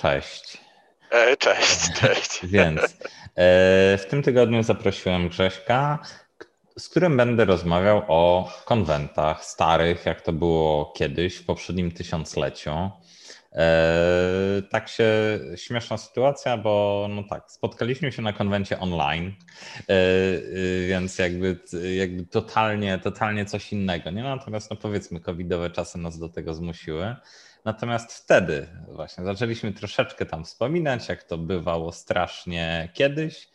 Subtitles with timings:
[0.00, 0.58] Cześć.
[1.10, 2.46] E, cześć, cześć.
[2.46, 2.86] Więc e,
[3.98, 5.98] w tym tygodniu zaprosiłem Grześka,
[6.78, 12.90] z którym będę rozmawiał o konwentach starych, jak to było kiedyś w poprzednim tysiącleciu.
[13.52, 13.72] E,
[14.70, 19.32] tak się śmieszna sytuacja, bo no tak, spotkaliśmy się na konwencie online,
[20.88, 21.60] więc jakby,
[21.96, 24.10] jakby totalnie, totalnie coś innego.
[24.10, 24.22] Nie?
[24.22, 27.16] Natomiast no powiedzmy, covidowe czasy nas do tego zmusiły.
[27.64, 33.48] Natomiast wtedy właśnie zaczęliśmy troszeczkę tam wspominać, jak to bywało strasznie kiedyś.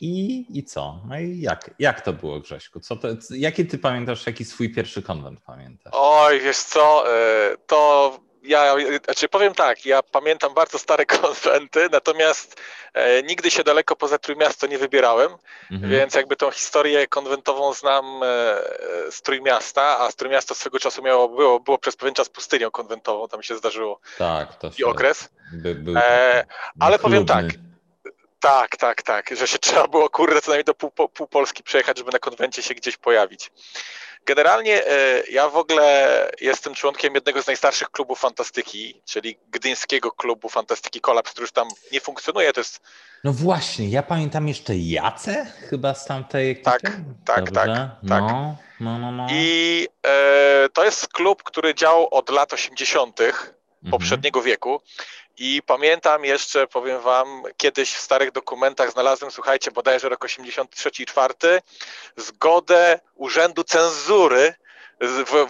[0.00, 1.00] I, I co?
[1.08, 2.80] No i jak, jak to było, Grześku?
[2.80, 5.92] Co to, jaki ty pamiętasz, jaki swój pierwszy konwent pamiętasz?
[5.96, 12.60] Oj, wiesz co, e, to ja, znaczy powiem tak, ja pamiętam bardzo stare konwenty, natomiast
[12.94, 15.32] e, nigdy się daleko poza Trójmiasto nie wybierałem,
[15.70, 15.92] mhm.
[15.92, 18.26] więc jakby tą historię konwentową znam e,
[19.10, 23.28] z Trójmiasta, a z Trójmiasto swego czasu miało, było, było przez pewien czas pustynią konwentową,
[23.28, 25.28] tam się zdarzyło tak, to i okres.
[25.52, 26.44] By, był e,
[26.80, 27.46] ale powiem tak,
[28.40, 31.98] tak, tak, tak, że się trzeba było kurde co najmniej do pół, pół Polski przejechać,
[31.98, 33.50] żeby na konwencie się gdzieś pojawić.
[34.26, 40.48] Generalnie e, ja w ogóle jestem członkiem jednego z najstarszych klubów fantastyki, czyli gdyńskiego klubu
[40.48, 42.52] fantastyki Kolaps, który już tam nie funkcjonuje.
[42.52, 42.80] To jest...
[43.24, 46.70] No właśnie, ja pamiętam jeszcze Jace chyba z tamtej ekipy.
[46.70, 47.60] Tak, tak, Dobrze?
[47.60, 47.98] tak.
[48.02, 48.34] No, tak.
[48.80, 49.26] No, no, no.
[49.30, 53.20] I e, to jest klub, który działał od lat 80.
[53.82, 53.90] Mhm.
[53.90, 54.80] poprzedniego wieku.
[55.38, 61.06] I pamiętam jeszcze, powiem wam, kiedyś w starych dokumentach znalazłem, słuchajcie, bodajże rok 83 i
[61.06, 61.60] 4,
[62.16, 64.54] zgodę Urzędu Cenzury,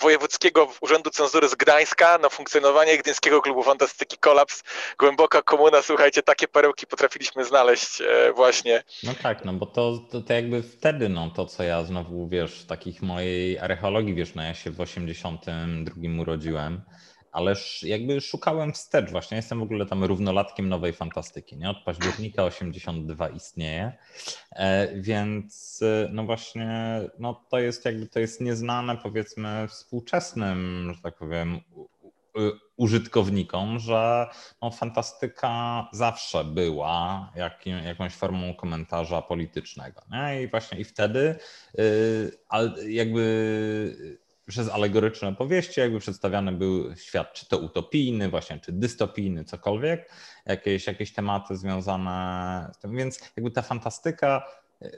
[0.00, 4.62] Wojewódzkiego Urzędu Cenzury z Gdańska na funkcjonowanie Gdyńskiego Klubu Fantastyki Kolaps.
[4.98, 8.82] Głęboka komuna, słuchajcie, takie perełki potrafiliśmy znaleźć e, właśnie.
[9.02, 12.64] No tak, no bo to, to, to jakby wtedy, no to co ja znowu, wiesz,
[12.64, 16.82] takich mojej archeologii, wiesz, no ja się w 82 urodziłem,
[17.38, 19.36] ależ jakby szukałem wstecz właśnie.
[19.36, 21.56] Jestem w ogóle tam równolatkiem nowej fantastyki.
[21.56, 21.70] Nie?
[21.70, 23.92] Od października 82 istnieje.
[24.52, 31.02] E, więc e, no właśnie, no to jest jakby to jest nieznane powiedzmy współczesnym, że
[31.02, 31.60] tak powiem,
[32.76, 34.26] użytkownikom, że
[34.62, 40.00] no, fantastyka zawsze była jakim, jakąś formą komentarza politycznego.
[40.10, 40.42] Nie?
[40.42, 41.36] I właśnie i wtedy
[41.78, 42.38] y,
[42.88, 50.10] jakby przez alegoryczne powieści jakby przedstawiany był świat, czy to utopijny właśnie, czy dystopijny, cokolwiek,
[50.46, 54.46] jakieś, jakieś tematy związane z tym, więc jakby ta fantastyka
[54.82, 54.90] e,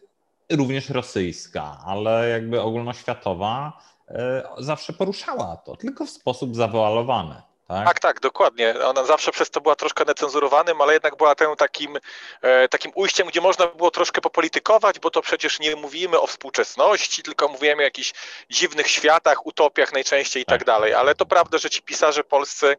[0.56, 3.78] również rosyjska, ale jakby ogólnoświatowa
[4.09, 7.43] e, zawsze poruszała to, tylko w sposób zawoalowany.
[7.70, 7.86] Tak?
[7.86, 8.75] tak, tak, dokładnie.
[8.84, 11.98] Ona zawsze przez to była troszkę necenzurowanym, ale jednak była tym takim,
[12.42, 17.22] e, takim ujściem, gdzie można było troszkę popolitykować, bo to przecież nie mówimy o współczesności,
[17.22, 18.12] tylko mówimy o jakichś
[18.50, 20.94] dziwnych światach, utopiach najczęściej i tak, tak dalej.
[20.94, 22.76] Ale to prawda, że ci pisarze polscy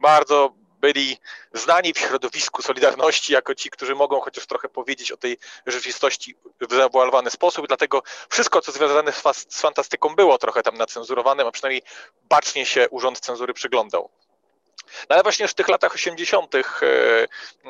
[0.00, 1.18] bardzo byli
[1.52, 6.34] znani w środowisku Solidarności jako ci, którzy mogą chociaż trochę powiedzieć o tej rzeczywistości
[6.70, 7.66] w zawoalowany sposób.
[7.66, 11.82] Dlatego wszystko, co związane z, fantastyką, było trochę tam nacenzurowane, a przynajmniej
[12.28, 14.10] bacznie się Urząd Cenzury przyglądał.
[15.10, 16.62] No ale właśnie w tych latach 80., e,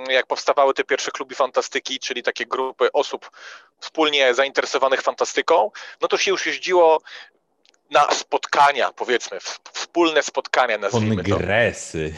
[0.09, 3.31] jak powstawały te pierwsze kluby fantastyki, czyli takie grupy osób
[3.81, 7.01] wspólnie zainteresowanych fantastyką, no to się już jeździło
[7.91, 9.39] na spotkania, powiedzmy,
[9.73, 12.15] wspólne spotkania, nazwijmy Kongresy.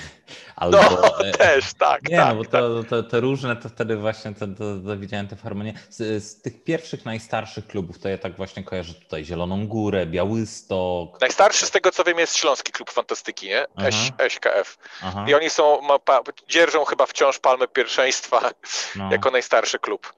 [0.56, 2.08] Albo, no, też, tak.
[2.08, 5.28] Nie, tak, no bo to, to, to, różne, to wtedy właśnie to, to, to widziałem
[5.28, 5.74] te harmonie.
[5.90, 11.20] Z, z, tych pierwszych, najstarszych klubów, to ja tak właśnie kojarzę tutaj Zieloną Górę, Białystok.
[11.20, 13.66] Najstarszy z tego, co wiem, jest Śląski Klub Fantastyki, nie?
[14.28, 14.78] SKF.
[15.26, 15.98] I oni są, ma,
[16.48, 18.50] dzierżą chyba wciąż palmę pierwszeństwa
[18.96, 19.08] no.
[19.12, 20.12] jako najstarszy klub.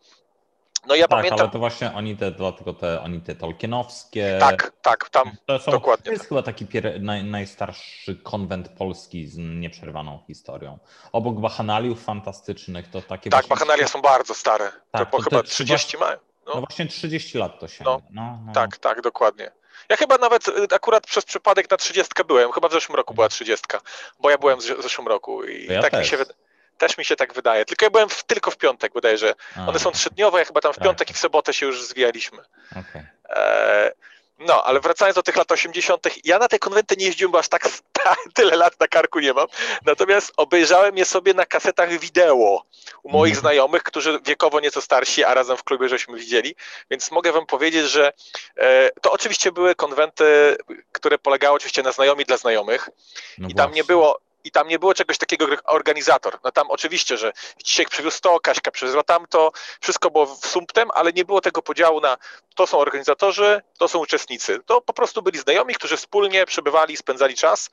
[0.86, 1.40] No ja tak, pamiętam.
[1.40, 4.36] ale to właśnie oni te, dlatego te, oni te Tolkienowskie.
[4.40, 6.04] Tak, tak, tam to są, dokładnie.
[6.04, 10.78] To jest chyba taki pier, naj, najstarszy konwent polski z nieprzerwaną historią.
[11.12, 13.30] Obok bachanaliów fantastycznych to takie.
[13.30, 14.72] Tak, bachanalia są bardzo stare.
[14.90, 16.16] Tak, to, to chyba 30 mają.
[16.46, 16.54] No.
[16.54, 16.60] no.
[16.60, 17.84] właśnie 30 lat to się.
[17.84, 18.52] No, no, no.
[18.52, 19.50] Tak, tak, dokładnie.
[19.88, 22.52] Ja chyba nawet y, akurat przez przypadek na 30 byłem.
[22.52, 23.64] Chyba w zeszłym roku była 30,
[24.20, 26.00] bo ja byłem w zeszłym roku i ja tak też.
[26.00, 26.49] mi się wydaje.
[26.80, 27.64] Też mi się tak wydaje.
[27.64, 29.34] Tylko ja byłem w, tylko w piątek bodajże.
[29.56, 29.66] A.
[29.66, 30.84] One są trzydniowe, ja chyba tam w tak.
[30.84, 32.38] piątek i w sobotę się już zwijaliśmy.
[32.70, 33.06] Okay.
[33.28, 33.92] E,
[34.38, 37.48] no, ale wracając do tych lat 80., ja na te konwenty nie jeździłem, bo aż
[37.48, 37.68] tak
[38.34, 39.46] tyle lat na karku nie mam.
[39.86, 42.64] Natomiast obejrzałem je sobie na kasetach wideo
[43.02, 43.40] u moich mm.
[43.40, 46.54] znajomych, którzy wiekowo nieco starsi, a razem w klubie żeśmy widzieli.
[46.90, 48.12] Więc mogę wam powiedzieć, że
[48.56, 50.56] e, to oczywiście były konwenty,
[50.92, 52.88] które polegały oczywiście na znajomi dla znajomych.
[53.38, 53.82] No I tam właśnie.
[53.82, 56.38] nie było i tam nie było czegoś takiego jak organizator.
[56.44, 57.32] No tam oczywiście, że
[57.64, 62.16] dzisiaj przywiózł to, Kaśka przywiozła tamto, wszystko było sumptem, ale nie było tego podziału na
[62.54, 64.60] to są organizatorzy, to są uczestnicy.
[64.66, 67.70] To po prostu byli znajomi, którzy wspólnie przebywali, spędzali czas,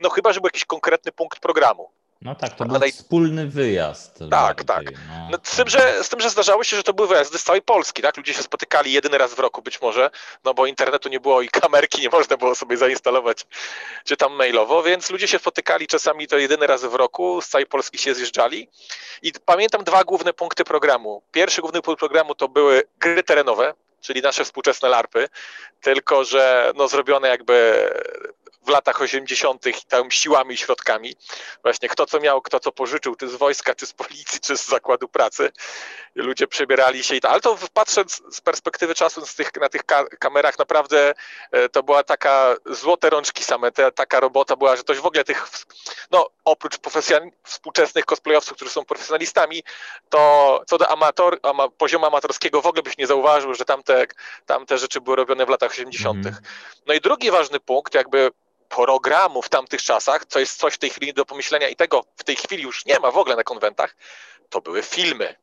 [0.00, 1.90] no chyba, że był jakiś konkretny punkt programu.
[2.24, 2.92] No tak, to był naj...
[2.92, 4.18] wspólny wyjazd.
[4.30, 4.84] Tak, tak.
[5.08, 7.42] No, no, z, tym, że, z tym, że zdarzało się, że to były wyjazdy z
[7.42, 8.16] całej Polski, tak?
[8.16, 10.10] Ludzie się spotykali jedyny raz w roku być może,
[10.44, 13.46] no bo internetu nie było i kamerki nie można było sobie zainstalować
[14.04, 17.66] czy tam mailowo, więc ludzie się spotykali czasami to jedyny raz w roku, z całej
[17.66, 18.68] Polski się zjeżdżali
[19.22, 21.22] i pamiętam dwa główne punkty programu.
[21.32, 25.28] Pierwszy główny punkt programu to były gry terenowe, czyli nasze współczesne larpy,
[25.80, 27.88] tylko że no, zrobione jakby
[28.66, 29.64] w latach 80.
[29.88, 31.16] tam siłami i środkami.
[31.62, 34.66] Właśnie kto co miał, kto co pożyczył, czy z wojska, czy z policji, czy z
[34.66, 35.52] zakładu pracy.
[36.16, 37.32] I ludzie przebierali się i tak.
[37.32, 39.82] Ale to patrząc z perspektywy czasu z tych, na tych
[40.18, 41.14] kamerach, naprawdę
[41.50, 43.72] e, to była taka złote rączki same.
[43.72, 45.48] Te, taka robota była, że ktoś w ogóle tych,
[46.10, 46.78] no oprócz
[47.44, 49.62] współczesnych cosplayowców, którzy są profesjonalistami,
[50.08, 54.06] to co do amator, ama, poziomu amatorskiego w ogóle byś nie zauważył, że tamte,
[54.46, 56.26] tamte rzeczy były robione w latach 80.
[56.26, 56.36] Mm.
[56.86, 58.30] No i drugi ważny punkt, jakby
[58.68, 62.24] programu w tamtych czasach, co jest coś w tej chwili do pomyślenia i tego w
[62.24, 63.96] tej chwili już nie ma w ogóle na konwentach,
[64.50, 65.34] to były filmy.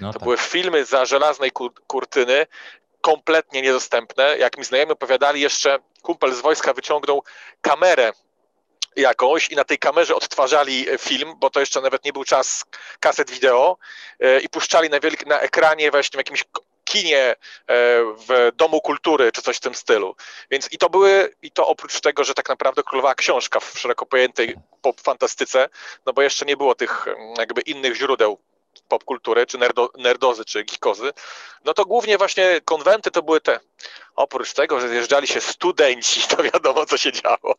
[0.00, 0.22] No to tak.
[0.22, 1.50] były filmy za żelaznej
[1.86, 2.46] kurtyny,
[3.00, 4.38] kompletnie niedostępne.
[4.38, 7.24] Jak mi znajomi opowiadali, jeszcze kumpel z wojska wyciągnął
[7.60, 8.12] kamerę
[8.96, 12.64] jakąś i na tej kamerze odtwarzali film, bo to jeszcze nawet nie był czas
[13.00, 13.76] kaset wideo
[14.20, 16.44] e, i puszczali na, wielk- na ekranie właśnie w jakimś
[16.92, 17.36] kinie, e,
[18.28, 20.16] w Domu Kultury, czy coś w tym stylu.
[20.50, 24.06] Więc i to były, i to oprócz tego, że tak naprawdę królowała książka w szeroko
[24.06, 25.68] pojętej pop fantastyce,
[26.06, 28.38] no bo jeszcze nie było tych mm, jakby innych źródeł
[28.88, 31.12] popkultury, czy nerdo, nerdozy, czy geekozy,
[31.64, 33.60] no to głównie właśnie konwenty to były te.
[34.16, 37.54] Oprócz tego, że zjeżdżali się studenci, to wiadomo, co się działo.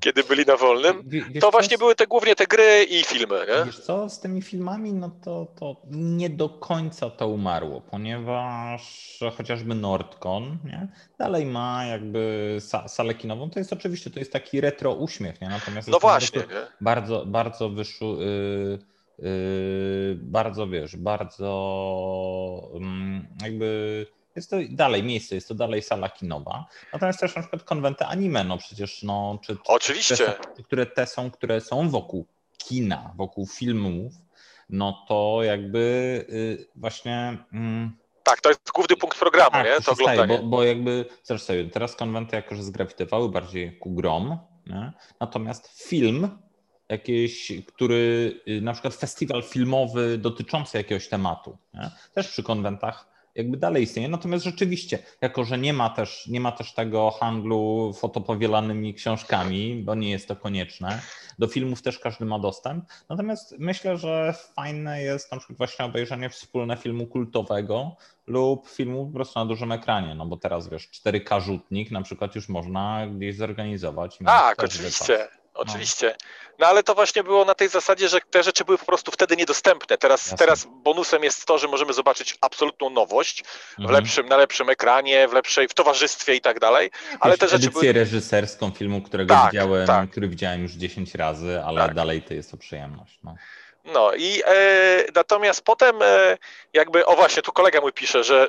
[0.00, 1.78] Kiedy byli na wolnym, wiesz to właśnie co?
[1.78, 3.38] były te głównie te gry i filmy.
[3.38, 3.64] Nie?
[3.64, 9.74] Wiesz co, z tymi filmami, no to, to nie do końca to umarło, ponieważ chociażby
[9.74, 10.88] Nordcon nie?
[11.18, 12.56] dalej ma jakby
[12.86, 15.48] salę kinową, to jest oczywiście, to jest taki retro uśmiech, nie?
[15.48, 16.42] natomiast no właśnie,
[16.80, 18.78] bardzo, bardzo wyszło, yy,
[19.18, 22.80] yy, bardzo wiesz, bardzo yy,
[23.42, 24.06] jakby
[24.40, 26.66] jest to dalej miejsce, jest to dalej sala kinowa.
[26.92, 30.14] Natomiast też na przykład konwenty anime, no przecież no, czy, Oczywiście.
[30.14, 32.26] Które, są, które te są, które są wokół
[32.58, 34.12] kina, wokół filmów,
[34.70, 35.78] no to jakby
[36.28, 37.38] y, właśnie.
[37.52, 39.80] Mm, tak, to jest główny punkt programu, tak, nie?
[39.80, 40.38] To oglądanie.
[40.38, 44.92] Bo, bo jakby, zresztą sobie, teraz konwenty jakoś zgrawitowały bardziej ku grom, nie?
[45.20, 46.38] natomiast film
[46.88, 51.90] jakiś, który, y, na przykład festiwal filmowy dotyczący jakiegoś tematu, nie?
[52.14, 54.08] też przy konwentach jakby dalej istnieje.
[54.08, 59.94] Natomiast rzeczywiście, jako że nie ma też, nie ma też tego handlu fotopowielanymi książkami, bo
[59.94, 61.00] nie jest to konieczne,
[61.38, 62.84] do filmów też każdy ma dostęp.
[63.08, 67.96] Natomiast myślę, że fajne jest na przykład właśnie obejrzenie wspólne filmu kultowego
[68.26, 72.34] lub filmu po prostu na dużym ekranie, no bo teraz wiesz, 4K rzutnik na przykład
[72.34, 74.18] już można gdzieś zorganizować.
[74.24, 75.28] Tak, oczywiście.
[75.54, 76.16] Oczywiście.
[76.58, 79.36] No ale to właśnie było na tej zasadzie, że te rzeczy były po prostu wtedy
[79.36, 79.98] niedostępne.
[79.98, 83.94] Teraz, teraz bonusem jest to, że możemy zobaczyć absolutną nowość w mhm.
[83.94, 86.90] lepszym, na lepszym ekranie, w lepszej, w towarzystwie i tak dalej.
[87.20, 87.92] Ale te rzeczy edycję były...
[87.92, 90.10] reżyserską filmu, którego tak, widziałem, tak.
[90.10, 91.94] który widziałem już 10 razy, ale tak.
[91.94, 93.18] dalej to jest to przyjemność.
[93.24, 93.34] No.
[93.92, 96.38] No i e, natomiast potem e,
[96.72, 98.48] jakby, o właśnie, tu kolega mój pisze, że, e,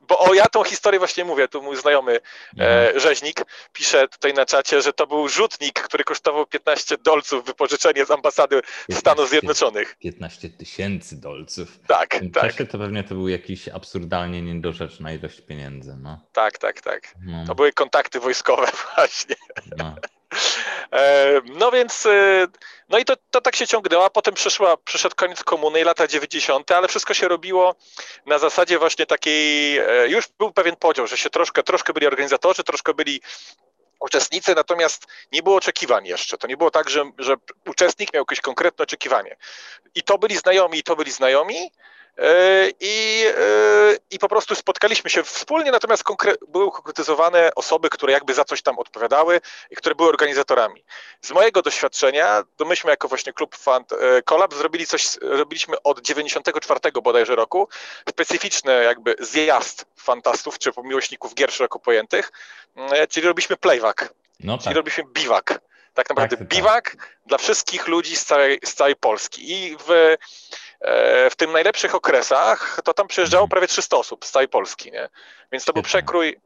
[0.00, 2.20] bo o ja tą historię właśnie mówię, tu mój znajomy e,
[2.52, 3.00] mhm.
[3.00, 3.40] rzeźnik
[3.72, 8.56] pisze tutaj na czacie, że to był rzutnik, który kosztował 15 dolców, wypożyczenie z ambasady
[8.56, 9.96] 15, Stanów Zjednoczonych.
[9.98, 11.78] 15 tysięcy dolców.
[11.86, 12.42] Tak, w tak.
[12.42, 16.20] Czasie to pewnie to był jakiś absurdalnie niedorzeczna ilość pieniędzy, no.
[16.32, 17.14] Tak, tak, tak.
[17.26, 17.44] No.
[17.46, 18.66] To były kontakty wojskowe
[18.96, 19.36] właśnie.
[19.76, 19.94] No.
[20.92, 22.46] E, no więc, e,
[22.88, 26.06] no i to, to tak się ciągnęło, a potem przyszła, przyszedł koniec komuny i lata
[26.06, 27.74] 90., ale wszystko się robiło
[28.26, 32.64] na zasadzie właśnie takiej, e, już był pewien podział, że się troszkę, troszkę byli organizatorzy,
[32.64, 33.20] troszkę byli
[34.00, 36.38] uczestnicy, natomiast nie było oczekiwań jeszcze.
[36.38, 37.34] To nie było tak, że, że
[37.66, 39.36] uczestnik miał jakieś konkretne oczekiwanie.
[39.94, 41.70] I to byli znajomi, i to byli znajomi,
[42.80, 48.34] I, e, I po prostu spotkaliśmy się wspólnie, natomiast konkre były konkretyzowane osoby, które jakby
[48.34, 49.40] za coś tam odpowiadały
[49.70, 50.84] i które były organizatorami.
[51.20, 56.00] Z mojego doświadczenia, to myśmy jako właśnie klub Fund e, Collab zrobili coś, robiliśmy od
[56.00, 57.68] 94 bodajże roku,
[58.08, 62.32] specyficzny jakby zjazd fantastów czy miłośników gier szeroko pojętych,
[63.08, 64.76] czyli robiliśmy playback, no czyli tak.
[64.76, 65.60] robiliśmy biwak
[65.94, 67.18] tak naprawdę tak, biwak tak.
[67.26, 69.52] dla wszystkich ludzi z całej, z całej Polski.
[69.52, 70.16] I w, E,
[71.30, 75.08] w tym najlepszych okresach to tam przyjeżdżało prawie 300 osób z całej Polski, nie?
[75.52, 76.36] Więc to był przekrój,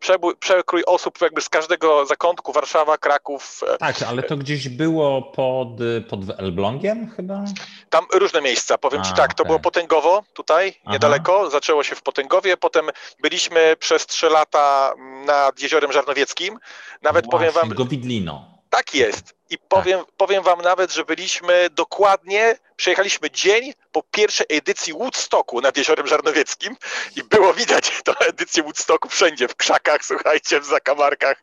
[0.00, 3.60] przebój, przekrój osób jakby z każdego zakątku, Warszawa, Kraków.
[3.74, 5.68] E, tak, ale to gdzieś było pod,
[6.08, 7.44] pod Elblągiem chyba?
[7.90, 10.92] Tam różne miejsca, powiem A, Ci tak, to było Potęgowo tutaj, Aha.
[10.92, 12.90] niedaleko, zaczęło się w Potęgowie, potem
[13.20, 14.94] byliśmy przez trzy lata
[15.26, 16.58] nad Jeziorem Żarnowieckim,
[17.02, 17.76] nawet Właśnie, powiem Wam...
[17.76, 18.57] Gowidlino.
[18.70, 19.34] Tak jest.
[19.50, 20.14] I powiem, tak.
[20.16, 26.76] powiem wam nawet, że byliśmy dokładnie, przejechaliśmy dzień po pierwszej edycji Woodstocku nad Jeziorem Żarnowieckim
[27.16, 31.42] i było widać tę edycję Woodstocku wszędzie, w krzakach, słuchajcie, w zakamarkach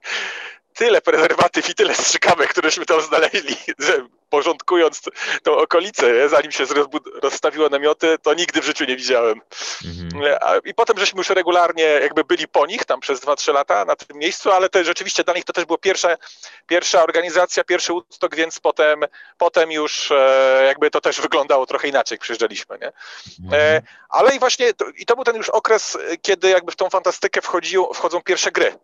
[0.76, 5.02] tyle prezerwatyw i tyle strzykawek, któreśmy tam znaleźli, że porządkując
[5.44, 6.64] tą okolicę, zanim się
[7.22, 9.42] rozstawiło namioty, to nigdy w życiu nie widziałem.
[9.86, 10.38] Mhm.
[10.66, 14.18] I potem żeśmy już regularnie jakby byli po nich tam przez 2-3 lata na tym
[14.18, 16.18] miejscu, ale to rzeczywiście dla nich to też była pierwsza,
[16.68, 19.06] pierwsza organizacja, pierwszy Woodstock, więc potem,
[19.38, 22.92] potem już e, jakby to też wyglądało trochę inaczej, jak przyjeżdżaliśmy, nie?
[23.46, 23.62] Mhm.
[23.62, 27.42] E, ale i właśnie, i to był ten już okres, kiedy jakby w tą fantastykę
[27.42, 28.78] wchodził, wchodzą pierwsze gry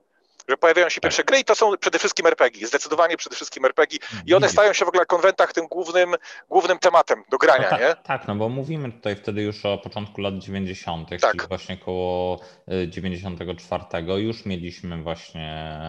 [0.51, 1.27] że pojawiają się pierwsze tak.
[1.27, 4.85] gry i to są przede wszystkim RPG, zdecydowanie przede wszystkim RPG i one stają się
[4.85, 6.15] w ogóle na konwentach tym głównym,
[6.49, 7.95] głównym tematem do grania, no nie?
[8.03, 11.19] Tak, no bo mówimy tutaj wtedy już o początku lat 90., tak.
[11.31, 12.39] czyli właśnie koło
[12.87, 15.79] 94 y, już mieliśmy właśnie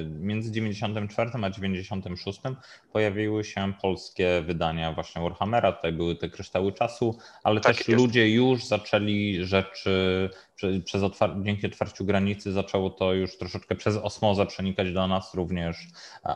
[0.00, 2.40] y, między 94 a 96
[2.92, 8.00] pojawiły się polskie wydania właśnie Warhammera, tutaj były te kryształy czasu, ale tak też jest.
[8.00, 10.30] ludzie już zaczęli rzeczy
[10.84, 15.76] przez otwar- dzięki otwarciu granicy zaczęło to już troszeczkę przez osmozę przenikać do nas również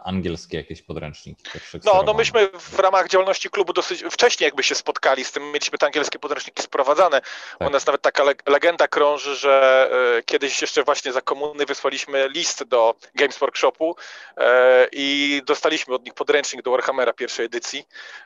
[0.05, 1.43] angielskie jakieś podręczniki.
[1.85, 5.79] No, no myśmy w ramach działalności klubu dosyć wcześniej jakby się spotkali z tym, mieliśmy
[5.79, 7.21] te angielskie podręczniki sprowadzane.
[7.59, 7.69] Tak.
[7.69, 12.65] U nas nawet taka legenda krąży, że e, kiedyś jeszcze właśnie za komuny wysłaliśmy list
[12.65, 13.97] do Games Workshopu
[14.37, 17.79] e, i dostaliśmy od nich podręcznik do Warhammera pierwszej edycji,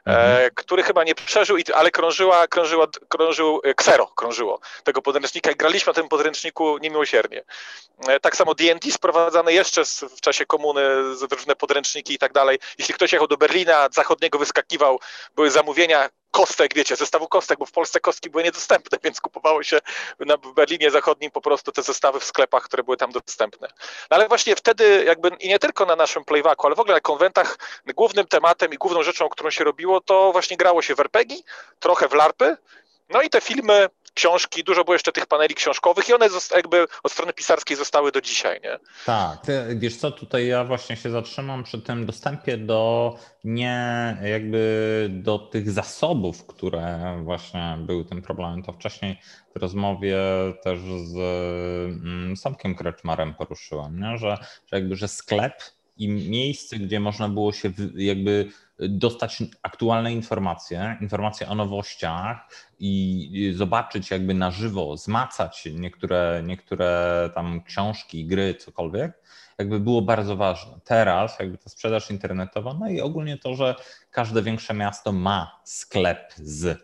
[0.07, 0.51] e, mhm.
[0.55, 5.93] który chyba nie przeżył, ale krążyła, krążyła, krążył, Xero krążyło tego podręcznika i graliśmy na
[5.93, 7.45] tym podręczniku niemiłosiernie.
[8.09, 9.85] E, tak samo D&D sprowadzane jeszcze
[10.17, 10.83] w czasie komuny,
[11.31, 12.59] różne podręczniki i tak dalej.
[12.79, 15.01] Jeśli ktoś jechał do Berlina zachodniego, wyskakiwał,
[15.37, 19.79] były zamówienia kostek, wiecie, zestawu kostek, bo w Polsce kostki były niedostępne, więc kupowało się
[20.21, 23.69] na, w Berlinie Zachodnim po prostu te zestawy w sklepach, które były tam dostępne.
[24.11, 27.01] No ale właśnie wtedy jakby i nie tylko na naszym playbacku, ale w ogóle na
[27.01, 27.59] konwentach
[27.95, 31.37] głównym tematem i główną rzeczą, którą się robiło, to właśnie grało się w RPG,
[31.81, 32.57] trochę w LARPy,
[33.09, 37.13] no i te filmy książki, dużo było jeszcze tych paneli książkowych i one jakby od
[37.13, 38.79] strony pisarskiej zostały do dzisiaj, nie?
[39.07, 39.39] Tak,
[39.77, 43.15] wiesz co, tutaj ja właśnie się zatrzymam przy tym dostępie do
[43.45, 49.21] nie jakby do tych zasobów, które właśnie były tym problemem, to wcześniej
[49.57, 50.19] w rozmowie
[50.65, 51.17] też z
[52.03, 54.19] mm, Samkiem Kreczmarem poruszyłem, nie?
[54.19, 55.63] Że, że jakby, że sklep
[55.97, 58.49] i miejsce, gdzie można było się jakby
[58.79, 62.49] dostać aktualne informacje, informacje o nowościach
[62.79, 69.23] i zobaczyć jakby na żywo, zmacać niektóre, niektóre tam książki, gry, cokolwiek,
[69.59, 70.81] jakby było bardzo ważne.
[70.85, 73.75] Teraz jakby ta sprzedaż internetowa, no i ogólnie to, że
[74.11, 76.79] każde większe miasto ma sklep z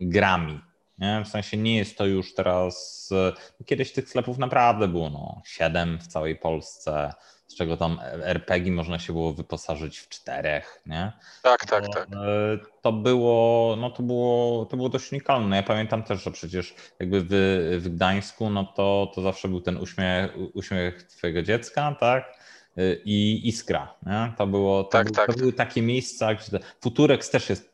[0.00, 0.67] grami.
[0.98, 1.22] Nie?
[1.24, 3.08] W sensie nie jest to już teraz.
[3.66, 7.12] Kiedyś tych sklepów naprawdę było no, 7 w całej Polsce
[7.48, 11.12] z czego tam RPG można się było wyposażyć w czterech, nie?
[11.42, 12.08] Tak, tak, to, tak.
[12.12, 15.56] E, to było, no to było, to było dość unikalne.
[15.56, 17.28] Ja pamiętam też, że przecież jakby w,
[17.84, 22.38] w Gdańsku, no to, to zawsze był ten uśmiech, uśmiech twojego dziecka, tak?
[22.76, 24.32] E, I Iskra, nie?
[24.38, 27.67] To było, to, tak, tak, to były takie miejsca, gdzie Futurex też jest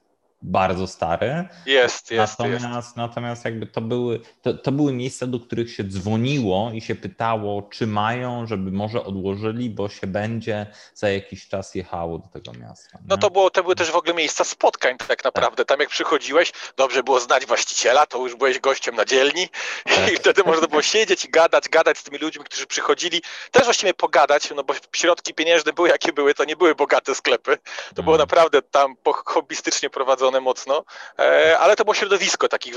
[0.45, 1.49] bardzo stary.
[1.67, 2.39] Jest, jest.
[2.39, 2.97] Natomiast, jest.
[2.97, 7.63] natomiast jakby to były, to, to były miejsca, do których się dzwoniło i się pytało,
[7.63, 12.99] czy mają, żeby może odłożyli, bo się będzie za jakiś czas jechało do tego miasta.
[12.99, 13.05] Nie?
[13.09, 15.57] No to, było, to były też w ogóle miejsca spotkań tak naprawdę.
[15.57, 15.67] Tak.
[15.67, 19.49] Tam jak przychodziłeś, dobrze było znać właściciela, to już byłeś gościem na dzielni
[19.85, 20.13] tak.
[20.13, 23.23] i wtedy można było siedzieć i gadać, gadać z tymi ludźmi, którzy przychodzili.
[23.51, 27.57] Też właściwie pogadać, no bo środki pieniężne były jakie były, to nie były bogate sklepy.
[27.57, 28.05] To hmm.
[28.05, 30.85] było naprawdę tam hobbystycznie prowadzone mocno,
[31.19, 32.75] e, ale to było środowisko takich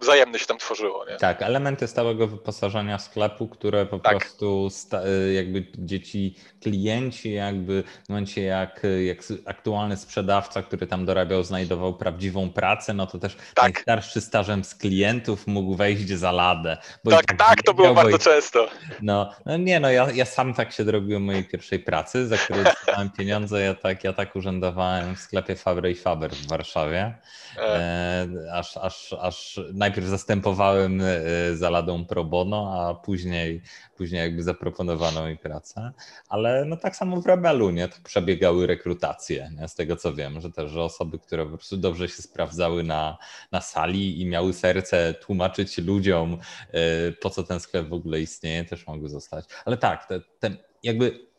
[0.00, 1.04] wzajemne się tam tworzyło.
[1.06, 1.16] Nie?
[1.16, 4.18] Tak, elementy stałego wyposażenia sklepu, które po tak.
[4.18, 11.42] prostu e, jakby dzieci, klienci jakby w momencie jak, jak aktualny sprzedawca, który tam dorabiał,
[11.42, 13.74] znajdował prawdziwą pracę, no to też tak.
[13.74, 16.76] najstarszy stażem z klientów mógł wejść za ladę.
[17.10, 18.68] tak, tak, tak to było bardzo często.
[19.02, 22.64] No, no nie no, ja, ja sam tak się drobiłem mojej pierwszej pracy, za którą
[22.86, 27.14] dostałem pieniądze, ja tak, ja tak urzędowałem w sklepie Faber i Faber w Warszawie Warszawie.
[27.58, 33.62] E, aż, aż, aż najpierw zastępowałem e, za ladą pro bono, a później,
[33.96, 35.92] później jakby zaproponowano mi pracę.
[36.28, 37.88] Ale no tak samo w Rebelu, nie?
[37.88, 39.68] Tak przebiegały rekrutacje, nie?
[39.68, 43.18] z tego co wiem, że też że osoby, które po prostu dobrze się sprawdzały na,
[43.52, 46.38] na sali i miały serce tłumaczyć ludziom,
[46.72, 49.44] e, po co ten sklep w ogóle istnieje, też mogły zostać.
[49.64, 50.50] Ale tak, te, te
[50.82, 51.30] jakby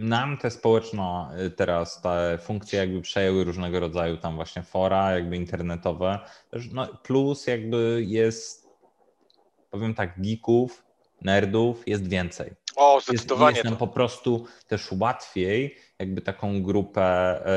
[0.00, 5.36] nam te społeczne y, teraz te funkcje jakby przejęły różnego rodzaju tam właśnie fora jakby
[5.36, 6.18] internetowe.
[6.72, 8.68] No plus jakby jest,
[9.70, 10.84] powiem tak, geeków,
[11.22, 12.52] nerdów jest więcej.
[12.76, 13.56] O, zdecydowanie.
[13.56, 17.02] Jest, jest nam po prostu też łatwiej jakby taką grupę,
[17.46, 17.56] e,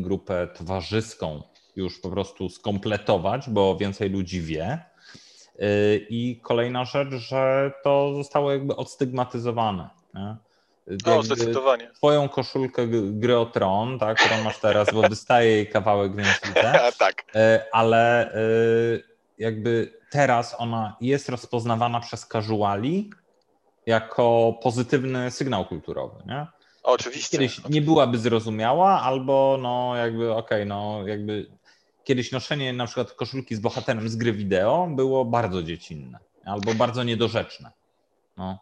[0.00, 1.42] grupę towarzyską
[1.76, 4.64] już po prostu skompletować, bo więcej ludzi wie.
[5.58, 9.90] E, I kolejna rzecz, że to zostało jakby odstygmatyzowane.
[10.14, 10.36] Nie?
[11.04, 11.90] O, zdecydowanie.
[11.94, 16.80] Twoją koszulkę gry o tron, tak, którą masz teraz, bo wystaje jej kawałek, więc widzę.
[16.98, 17.24] tak.
[17.34, 18.32] E, ale
[19.38, 23.10] jakby teraz ona jest rozpoznawana przez casuali
[23.86, 26.46] jako pozytywny sygnał kulturowy, nie?
[26.82, 27.38] Oczywiście.
[27.38, 31.46] Kiedyś nie byłaby zrozumiała, albo no jakby okej, okay, no jakby
[32.04, 37.04] kiedyś noszenie na przykład koszulki z bohaterem z gry wideo było bardzo dziecinne albo bardzo
[37.04, 37.70] niedorzeczne.
[38.36, 38.58] No.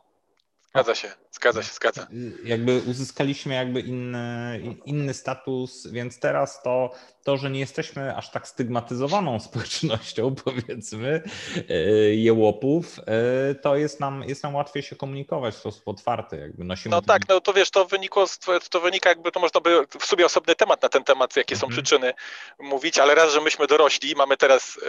[0.75, 2.07] Zgadza się, zgadza się, zgadza.
[2.45, 6.91] Jakby uzyskaliśmy jakby inny, inny status, więc teraz to,
[7.25, 11.23] to, że nie jesteśmy aż tak stygmatyzowaną społecznością, powiedzmy,
[11.69, 11.75] e,
[12.15, 16.37] jełopów, e, to jest nam, jest nam łatwiej się komunikować w sposób otwarty.
[16.37, 18.25] Jakby nosimy no tak, no to wiesz, to, wynikło,
[18.71, 21.67] to wynika jakby, to można by w sobie osobny temat na ten temat, jakie są
[21.67, 21.73] mhm.
[21.73, 22.15] przyczyny
[22.59, 24.81] mówić, ale raz, że myśmy dorośli, mamy teraz,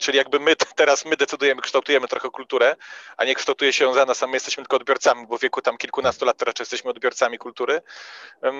[0.00, 2.76] czyli jakby my teraz my decydujemy, kształtujemy trochę kulturę,
[3.16, 5.76] a nie kształtuje się za nas, a my jesteśmy tylko odbiorcami, bo w wieku tam
[5.76, 7.80] kilkunastu lat to raczej jesteśmy odbiorcami kultury.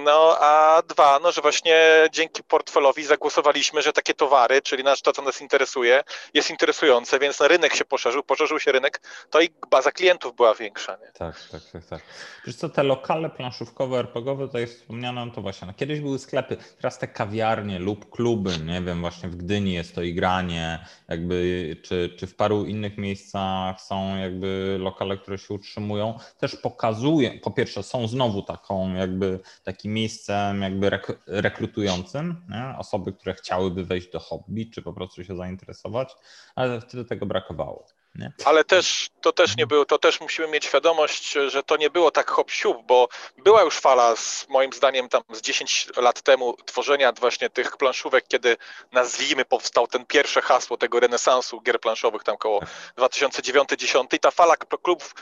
[0.05, 5.13] No a dwa, no że właśnie dzięki portfelowi zagłosowaliśmy, że takie towary, czyli nasz, to,
[5.13, 6.05] co nas interesuje,
[6.35, 10.55] jest interesujące, więc na rynek się poszerzył, poszerzył się rynek, to i baza klientów była
[10.55, 10.97] większa.
[11.01, 11.13] Nie?
[11.13, 12.03] Tak, tak, tak, tak.
[12.47, 16.19] Wiesz co, te lokale planszówkowe, RPGowe, to jest wspomniane, no to właśnie, no kiedyś były
[16.19, 21.77] sklepy, teraz te kawiarnie lub kluby, nie wiem, właśnie w Gdyni jest to igranie, jakby,
[21.83, 27.51] czy, czy w paru innych miejscach są jakby lokale, które się utrzymują, też pokazuje, po
[27.51, 30.91] pierwsze są znowu taką jakby takim miejscem jakby
[31.27, 32.79] rekrutującym, nie?
[32.79, 36.17] osoby, które chciałyby wejść do hobby, czy po prostu się zainteresować,
[36.55, 37.87] ale wtedy tego brakowało.
[38.15, 38.33] Nie?
[38.45, 42.11] Ale też to też nie było, to też musimy mieć świadomość, że to nie było
[42.11, 42.51] tak hop
[42.87, 43.09] bo
[43.45, 48.29] była już fala z moim zdaniem tam z 10 lat temu tworzenia właśnie tych planszówek,
[48.29, 48.57] kiedy
[48.93, 52.61] nazwijmy powstał ten pierwsze hasło tego renesansu gier planszowych tam koło
[52.99, 55.15] 2009-10 i ta fala klubów,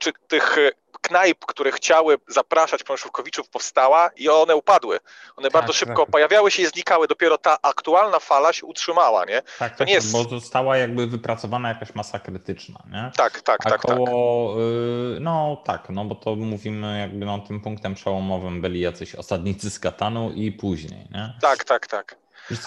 [0.00, 0.56] czy tych
[1.00, 4.98] knajp, które chciały zapraszać planszówkowiczów powstała i one upadły.
[5.36, 6.10] One tak, bardzo szybko tak.
[6.10, 7.08] pojawiały się i znikały.
[7.08, 9.42] Dopiero ta aktualna fala się utrzymała, nie?
[9.58, 10.12] Tak, to tak, nie jest...
[10.12, 13.10] bo została jakby wypracowana jakaś masa krytyczna, nie?
[13.16, 13.80] Tak, tak, A tak.
[13.80, 15.20] Koło, tak.
[15.20, 19.78] no tak, no bo to mówimy jakby no tym punktem przełomowym byli jacyś osadnicy z
[19.78, 21.34] Katanu i później, nie?
[21.40, 22.16] Tak, tak, tak.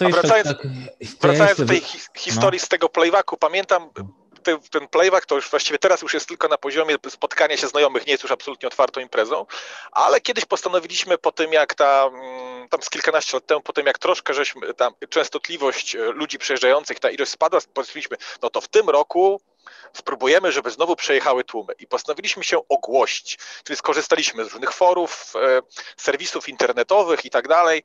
[0.06, 0.68] A wracając, tak,
[1.22, 1.82] wracając do tej
[2.16, 2.66] historii no.
[2.66, 3.90] z tego playbacku, pamiętam
[4.44, 8.06] ten, ten playback to już właściwie teraz już jest tylko na poziomie spotkania się znajomych,
[8.06, 9.46] nie jest już absolutnie otwartą imprezą,
[9.92, 13.86] ale kiedyś postanowiliśmy po tym, jak ta, mm, tam z kilkanaście lat temu, po tym
[13.86, 18.68] jak troszkę żeśmy tam częstotliwość e, ludzi przejeżdżających, ta ilość spadła, postanowiliśmy, no to w
[18.68, 19.42] tym roku
[19.94, 21.74] spróbujemy, żeby znowu przejechały tłumy.
[21.80, 25.62] I postanowiliśmy się ogłosić, czyli skorzystaliśmy z różnych forów, e,
[25.98, 27.84] serwisów internetowych i tak dalej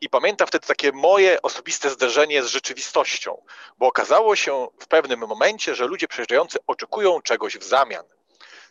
[0.00, 3.42] i pamiętam wtedy takie moje osobiste zderzenie z rzeczywistością,
[3.78, 8.04] bo okazało się w pewnym momencie, że ludzie przyjeżdżający oczekują czegoś w zamian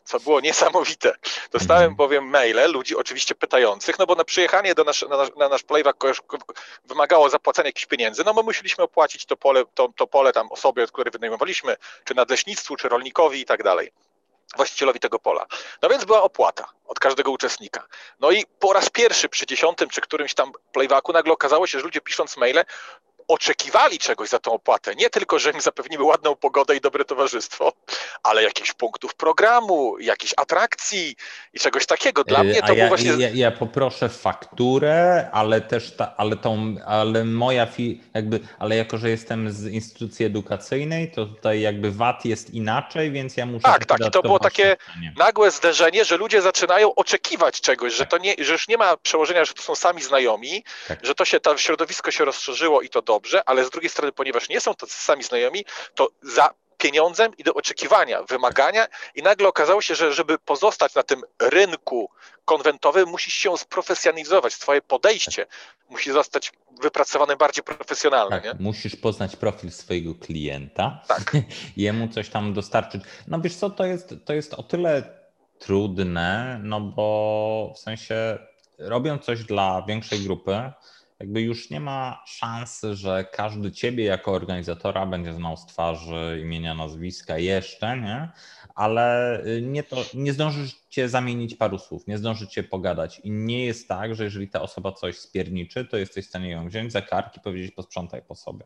[0.05, 1.13] co było niesamowite.
[1.51, 1.95] Dostałem mhm.
[1.95, 5.63] bowiem maile ludzi oczywiście pytających, no bo na przyjechanie do nasz, na, nasz, na nasz
[5.63, 6.03] playback
[6.85, 10.83] wymagało zapłacenia jakichś pieniędzy, no my musieliśmy opłacić to pole, to, to pole tam osobie,
[10.83, 13.91] od której wynajmowaliśmy, czy nadleśnictwu, czy rolnikowi i tak dalej
[14.55, 15.45] właścicielowi tego pola.
[15.81, 17.87] No więc była opłata od każdego uczestnika.
[18.19, 21.83] No i po raz pierwszy przy dziesiątym czy którymś tam playbacku nagle okazało się, że
[21.85, 22.63] ludzie pisząc maile
[23.27, 24.95] oczekiwali czegoś za tą opłatę.
[24.95, 27.73] Nie tylko, że im zapewnimy ładną pogodę i dobre towarzystwo,
[28.23, 31.15] ale jakichś punktów programu, jakichś atrakcji
[31.53, 32.23] i czegoś takiego.
[32.23, 33.11] Dla mnie to ja, właśnie.
[33.11, 38.97] Ja, ja, poproszę fakturę, ale też ta, ale tą, ale moja fi, jakby, ale jako,
[38.97, 43.63] że jestem z instytucji edukacyjnej, to tutaj jakby VAT jest inaczej, więc ja muszę.
[43.63, 44.07] Tak, tak.
[44.07, 44.77] I to było takie
[45.17, 49.45] nagłe zderzenie, że ludzie zaczynają oczekiwać czegoś, że to nie, że już nie ma przełożenia,
[49.45, 51.05] że to są sami znajomi, tak.
[51.05, 54.11] że to się, to środowisko się rozszerzyło i to do dobrze, ale z drugiej strony,
[54.11, 59.47] ponieważ nie są to sami znajomi, to za pieniądzem i do oczekiwania, wymagania i nagle
[59.47, 62.09] okazało się, że żeby pozostać na tym rynku
[62.45, 65.45] konwentowym, musisz się sprofesjonalizować, swoje podejście
[65.89, 66.51] musi zostać
[66.81, 68.41] wypracowane bardziej profesjonalnie.
[68.41, 71.31] Tak, musisz poznać profil swojego klienta, tak.
[71.77, 73.01] jemu coś tam dostarczyć.
[73.27, 75.03] No wiesz co, to jest, to jest o tyle
[75.59, 78.37] trudne, no bo w sensie
[78.79, 80.71] robiąc coś dla większej grupy,
[81.19, 86.73] jakby już nie ma szansy, że każdy ciebie jako organizatora będzie znał z twarzy, imienia,
[86.73, 88.29] nazwiska jeszcze, nie?
[88.75, 93.19] Ale y, nie, to, nie zdążysz cię zamienić paru słów, nie zdąży cię pogadać.
[93.19, 96.67] I nie jest tak, że jeżeli ta osoba coś spierniczy, to jesteś w stanie ją
[96.67, 98.65] wziąć za karki i powiedzieć posprzątaj po sobie.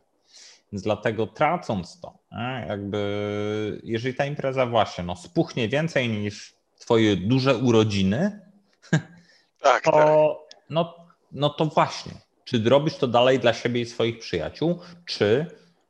[0.71, 2.65] Więc dlatego tracąc to, nie?
[2.67, 8.41] jakby jeżeli ta impreza właśnie no, spuchnie więcej niż twoje duże urodziny,
[9.61, 10.59] tak, to, tak.
[10.69, 10.95] No,
[11.31, 12.11] no to właśnie,
[12.49, 15.45] czy robisz to dalej dla siebie i swoich przyjaciół, czy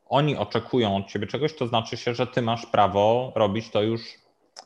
[0.05, 4.01] oni oczekują od ciebie czegoś, to znaczy się, że ty masz prawo robić to już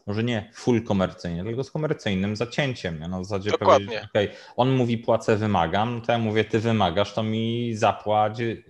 [0.05, 2.99] może nie full komercyjnie, tylko z komercyjnym zacięciem.
[2.99, 4.07] Na no, zasadzie Dokładnie.
[4.09, 8.63] okay, on mówi płacę, wymagam, to ja mówię ty wymagasz, to mi zapłać y,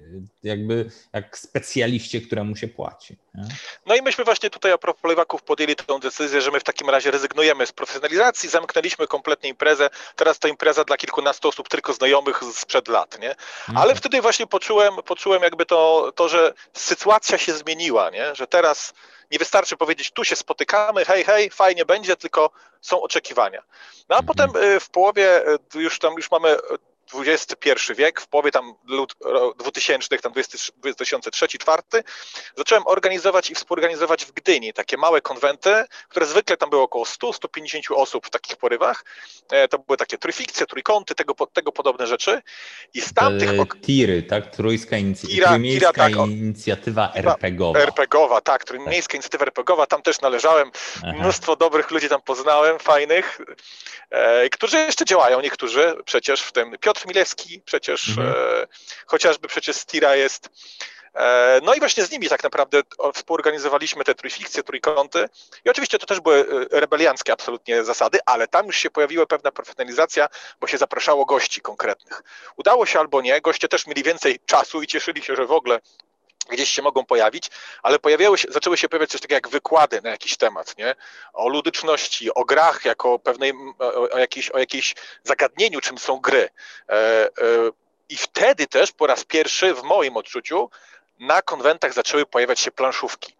[0.44, 3.18] jakby jak specjaliście, któremu się płaci.
[3.36, 3.44] Nie?
[3.86, 6.90] No i myśmy właśnie tutaj a propos lewaków podjęli tę decyzję, że my w takim
[6.90, 12.44] razie rezygnujemy z profesjonalizacji, zamknęliśmy kompletnie imprezę, teraz to impreza dla kilkunastu osób tylko znajomych
[12.54, 13.30] sprzed lat, nie?
[13.30, 13.78] Mhm.
[13.78, 18.36] Ale wtedy właśnie poczułem, poczułem jakby to, to, że sytuacja się zmieniła, nie?
[18.36, 18.94] Że teraz
[19.34, 22.50] nie wystarczy powiedzieć, tu się spotykamy, hej, hej, fajnie będzie, tylko
[22.82, 23.64] są oczekiwania.
[24.10, 26.58] No a potem y, w połowie y, już tam już mamy
[27.16, 28.74] XXI wiek, w połowie tam
[29.60, 32.04] 2000, tam 2003-2004,
[32.58, 37.94] zacząłem organizować i współorganizować w Gdyni takie małe konwenty, które zwykle tam było około 100-150
[37.96, 39.06] osób w takich porywach.
[39.52, 42.42] E, to były takie trójfikcje, trójkąty, tego, tego podobne rzeczy.
[42.94, 43.52] I z tamtych...
[43.82, 44.56] Tiry, tak?
[44.56, 47.80] Trójska inicjatywa, trójmiejska tak, inicjatywa RPGowa.
[47.80, 49.16] RPGowa, tak, trójmiejska tak.
[49.16, 50.72] inicjatywa RPGowa, tam też należałem.
[50.98, 51.14] Aha.
[51.20, 53.42] Mnóstwo dobrych ludzi tam poznałem, fajnych,
[54.10, 58.28] e, którzy jeszcze działają, niektórzy przecież, w tym Piotr Piotr Milewski przecież, mhm.
[58.30, 58.68] e,
[59.06, 60.50] chociażby przecież Stira jest.
[61.16, 62.82] E, no i właśnie z nimi tak naprawdę
[63.14, 65.30] współorganizowaliśmy te trójfikcje, trójkąty
[65.66, 69.52] i oczywiście to też były e, rebelianckie absolutnie zasady, ale tam już się pojawiła pewna
[69.52, 70.28] profesjonalizacja,
[70.62, 72.24] bo się zapraszało gości konkretnych.
[72.58, 75.80] Udało się albo nie, goście też mieli więcej czasu i cieszyli się, że w ogóle
[76.50, 77.50] gdzieś się mogą pojawić,
[77.84, 80.96] ale pojawiały się, zaczęły się pojawiać coś takiego jak wykłady na jakiś temat, nie?
[81.34, 86.50] O ludyczności, o grach jako pewnej, o, o, jakiejś, o jakiejś zagadnieniu, czym są gry.
[86.90, 87.30] E, e,
[88.10, 90.70] I wtedy też po raz pierwszy w moim odczuciu
[91.20, 93.36] na konwentach zaczęły pojawiać się planszówki.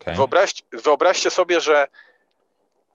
[0.00, 0.14] Okay.
[0.14, 1.86] Wyobraź, wyobraźcie sobie, że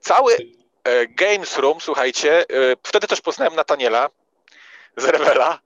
[0.00, 0.36] cały
[0.84, 2.44] e, Games Room, słuchajcie,
[2.82, 4.10] wtedy też poznałem Nataniela
[4.96, 5.60] z Revela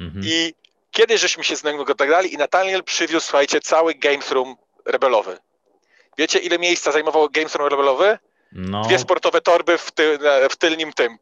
[0.00, 0.24] mhm.
[0.24, 0.54] i
[0.96, 5.38] Kiedyś żeśmy się z nim dogadali i Nathaniel przywiózł, słuchajcie, cały Games Room rebelowy.
[6.18, 8.18] Wiecie, ile miejsca zajmował Games Room rebelowy?
[8.52, 8.82] No.
[8.82, 10.18] Dwie sportowe torby w, ty,
[10.50, 11.18] w tylnym tym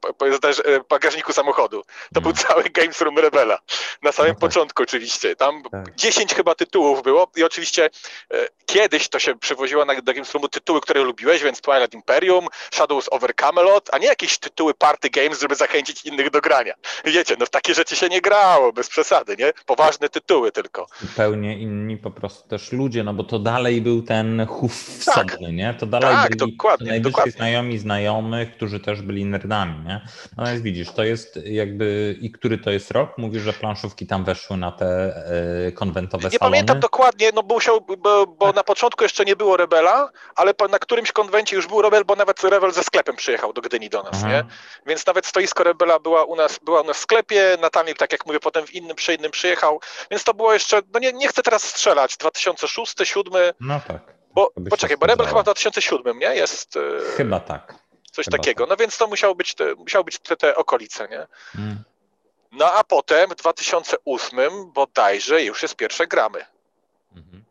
[0.88, 1.82] bagażniku samochodu.
[1.82, 2.20] To no.
[2.20, 3.58] był cały Games Room Rebela.
[4.02, 4.40] Na samym no tak.
[4.40, 5.36] początku oczywiście.
[5.36, 5.94] Tam tak.
[5.94, 7.90] 10 chyba tytułów było i oczywiście
[8.34, 12.46] e, kiedyś to się przywoziło na, do Games Roomu tytuły, które lubiłeś, więc Twilight Imperium,
[12.70, 16.74] Shadows over Camelot, a nie jakieś tytuły party games, żeby zachęcić innych do grania.
[17.04, 19.52] Wiecie, no w takie rzeczy się nie grało, bez przesady, nie?
[19.66, 20.86] Poważne tytuły tylko.
[21.00, 25.40] Zupełnie inni po prostu też ludzie, no bo to dalej był ten chów tak.
[25.40, 25.74] nie?
[25.74, 30.00] To dalej tak, dokładnie, dokładnie znajomi znajomych, którzy też byli nerdami, nie?
[30.36, 33.18] No więc widzisz, to jest jakby, i który to jest rok?
[33.18, 35.16] Mówisz, że planszówki tam weszły na te
[35.66, 36.56] e, konwentowe nie salony?
[36.56, 40.54] Nie pamiętam dokładnie, no bo, musiał, bo, bo na początku jeszcze nie było Rebela, ale
[40.70, 44.02] na którymś konwencie już był Rebel, bo nawet Rebel ze sklepem przyjechał do Gdyni do
[44.02, 44.28] nas, Aha.
[44.28, 44.44] nie?
[44.86, 48.26] Więc nawet stoisko Rebela była u nas, była u nas w sklepie, Nathaniel, tak jak
[48.26, 51.42] mówię, potem w innym, przy innym przyjechał, więc to było jeszcze, no nie, nie chcę
[51.42, 53.52] teraz strzelać, 2006, 2007.
[53.60, 54.13] No tak.
[54.34, 56.34] Bo, poczekaj, bo Rebel chyba w 2007, nie?
[56.34, 56.76] Jest.
[56.76, 56.80] E,
[57.16, 57.74] chyba tak.
[58.12, 58.64] Coś chyba takiego.
[58.64, 58.70] Tak.
[58.70, 61.26] No więc to musiało być te, musiały być te, te okolice, nie?
[61.52, 61.84] Hmm.
[62.52, 66.46] No a potem w 2008 bodajże już jest pierwsze gramy.
[67.16, 67.44] Mhm.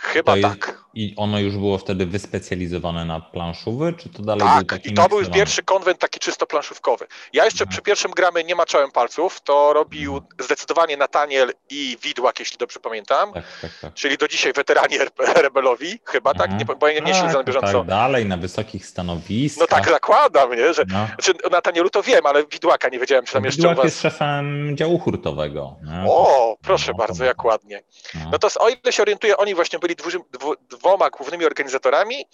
[0.00, 0.78] Chyba tak.
[0.94, 5.08] I ono już było wtedy wyspecjalizowane na planszówy, czy to dalej tak, był i to
[5.08, 7.06] był pierwszy konwent taki czysto planszówkowy.
[7.32, 7.70] Ja jeszcze Aha.
[7.70, 10.26] przy pierwszym gramy nie maczałem palców, to robił Aha.
[10.38, 13.32] zdecydowanie Nataniel i Widłak, jeśli dobrze pamiętam.
[13.32, 13.94] Tak, tak, tak.
[13.94, 16.58] Czyli do dzisiaj weterani rebelowi, chyba, tak?
[16.58, 17.78] Nie, bo ja nie śledzę na bieżąco.
[17.78, 19.70] Tak, dalej, na wysokich stanowiskach.
[19.70, 20.74] No tak zakładam, nie?
[20.74, 21.06] Że, no.
[21.06, 23.84] Znaczy, Natanielu to wiem, ale Widłaka nie wiedziałem, czy tam jeszcze Widłak was...
[23.84, 25.76] jest szefem działu hurtowego.
[25.82, 26.04] No.
[26.06, 27.82] O, proszę no, bardzo, jak ładnie.
[28.14, 28.20] No.
[28.32, 32.26] no to o ile się orientuję, oni właśnie byli dwu, dwoma głównymi organizatorami,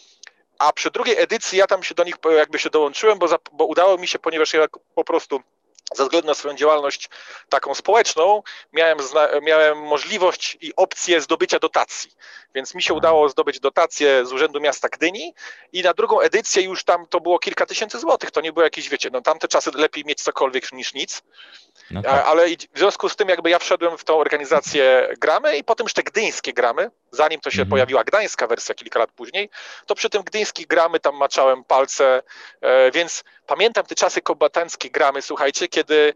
[0.59, 3.65] a przy drugiej edycji ja tam się do nich jakby się dołączyłem, bo, za, bo
[3.65, 5.41] udało mi się, ponieważ ja po prostu
[5.95, 7.09] ze względu na swoją działalność
[7.49, 8.99] taką społeczną, miałem,
[9.43, 12.11] miałem możliwość i opcję zdobycia dotacji.
[12.55, 15.35] Więc mi się udało zdobyć dotację z Urzędu Miasta Gdyni
[15.73, 18.31] i na drugą edycję już tam to było kilka tysięcy złotych.
[18.31, 21.23] To nie było jakieś, wiecie, no tamte czasy lepiej mieć cokolwiek niż nic.
[21.91, 22.27] No tak.
[22.27, 26.03] Ale w związku z tym jakby ja wszedłem w tą organizację gramy i potem te
[26.03, 27.71] gdyńskie gramy, zanim to się mhm.
[27.71, 29.51] pojawiła gdańska wersja kilka lat później,
[29.87, 32.23] to przy tym gdyńskich gramy tam maczałem palce,
[32.61, 36.15] e, więc pamiętam te czasy kombatanckie gramy, słuchajcie, kiedy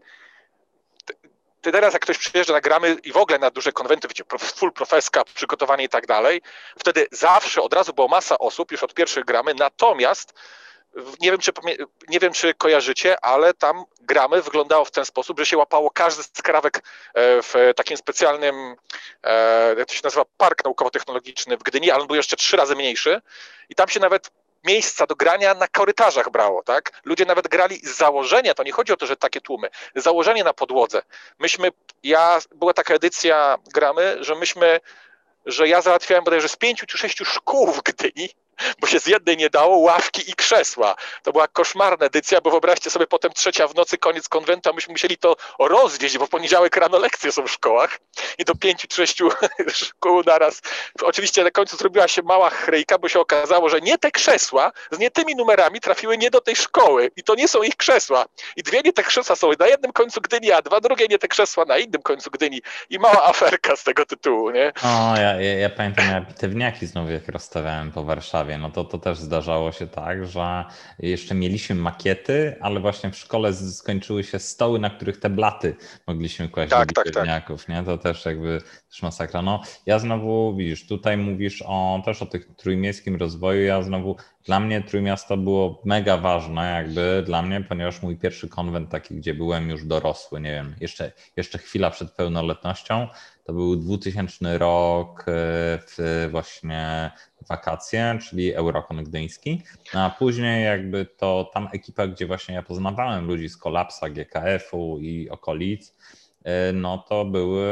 [1.61, 4.71] ty teraz jak ktoś przyjeżdża na gramy i w ogóle na duże konwenty, wiecie, full
[4.71, 6.41] profeska, przygotowanie i tak dalej,
[6.79, 10.33] wtedy zawsze od razu była masa osób, już od pierwszych gramy, natomiast
[11.19, 11.51] nie wiem, czy,
[12.07, 16.23] nie wiem, czy kojarzycie, ale tam gramy wyglądało w ten sposób, że się łapało każdy
[16.23, 16.81] skrawek e,
[17.41, 18.75] w takim specjalnym,
[19.23, 22.75] e, jak to się nazywa, park naukowo-technologiczny w Gdyni, ale on był jeszcze trzy razy
[22.75, 23.21] mniejszy
[23.69, 24.31] i tam się nawet
[24.63, 27.01] miejsca do grania na korytarzach brało, tak?
[27.05, 30.53] Ludzie nawet grali z założenia, to nie chodzi o to, że takie tłumy, założenie na
[30.53, 31.01] podłodze.
[31.39, 31.71] Myśmy,
[32.03, 34.79] ja, była taka edycja gramy, że myśmy,
[35.45, 38.29] że ja załatwiałem bodajże z pięciu czy sześciu szkół w Gdyni,
[38.79, 40.95] bo się z jednej nie dało ławki i krzesła.
[41.23, 44.91] To była koszmarna edycja, bo wyobraźcie sobie potem trzecia w nocy, koniec konwentu, a myśmy
[44.91, 47.99] musieli to rozwieźć, bo w poniedziałek rano lekcje są w szkołach
[48.37, 49.29] i do pięciu, sześciu
[49.67, 50.61] szkół naraz.
[51.01, 54.99] Oczywiście na końcu zrobiła się mała chryjka, bo się okazało, że nie te krzesła z
[54.99, 58.25] nie tymi numerami trafiły nie do tej szkoły i to nie są ich krzesła.
[58.55, 61.27] I dwie nie te krzesła są na jednym końcu Gdyni, a dwa drugie nie te
[61.27, 64.73] krzesła na innym końcu Gdyni i mała aferka z tego tytułu, nie?
[64.83, 68.97] O, ja, ja, ja pamiętam, ja bitewniaki znowu jak rozstawiałem po Warszawie no to, to
[68.97, 70.65] też zdarzało się tak, że
[70.99, 75.75] jeszcze mieliśmy makiety, ale właśnie w szkole skończyły się stoły, na których te blaty
[76.07, 77.69] mogliśmy kłaść tak, do tak, tak.
[77.69, 77.83] nie?
[77.83, 79.41] To też jakby też masakra.
[79.41, 84.59] No ja znowu, widzisz, tutaj mówisz o, też o tych trójmiejskim rozwoju, ja znowu, dla
[84.59, 89.69] mnie Trójmiasto było mega ważne jakby dla mnie, ponieważ mój pierwszy konwent taki, gdzie byłem
[89.69, 93.07] już dorosły, nie wiem, jeszcze, jeszcze chwila przed pełnoletnością,
[93.49, 95.23] to był 2000 rok e,
[95.87, 97.11] w właśnie
[97.49, 99.61] wakacje, czyli Eurokon Gdyński.
[99.93, 104.99] No a później jakby to tam ekipa, gdzie właśnie ja poznawałem ludzi z Kolapsa, GKF-u
[104.99, 105.95] i okolic,
[106.73, 107.67] no to były,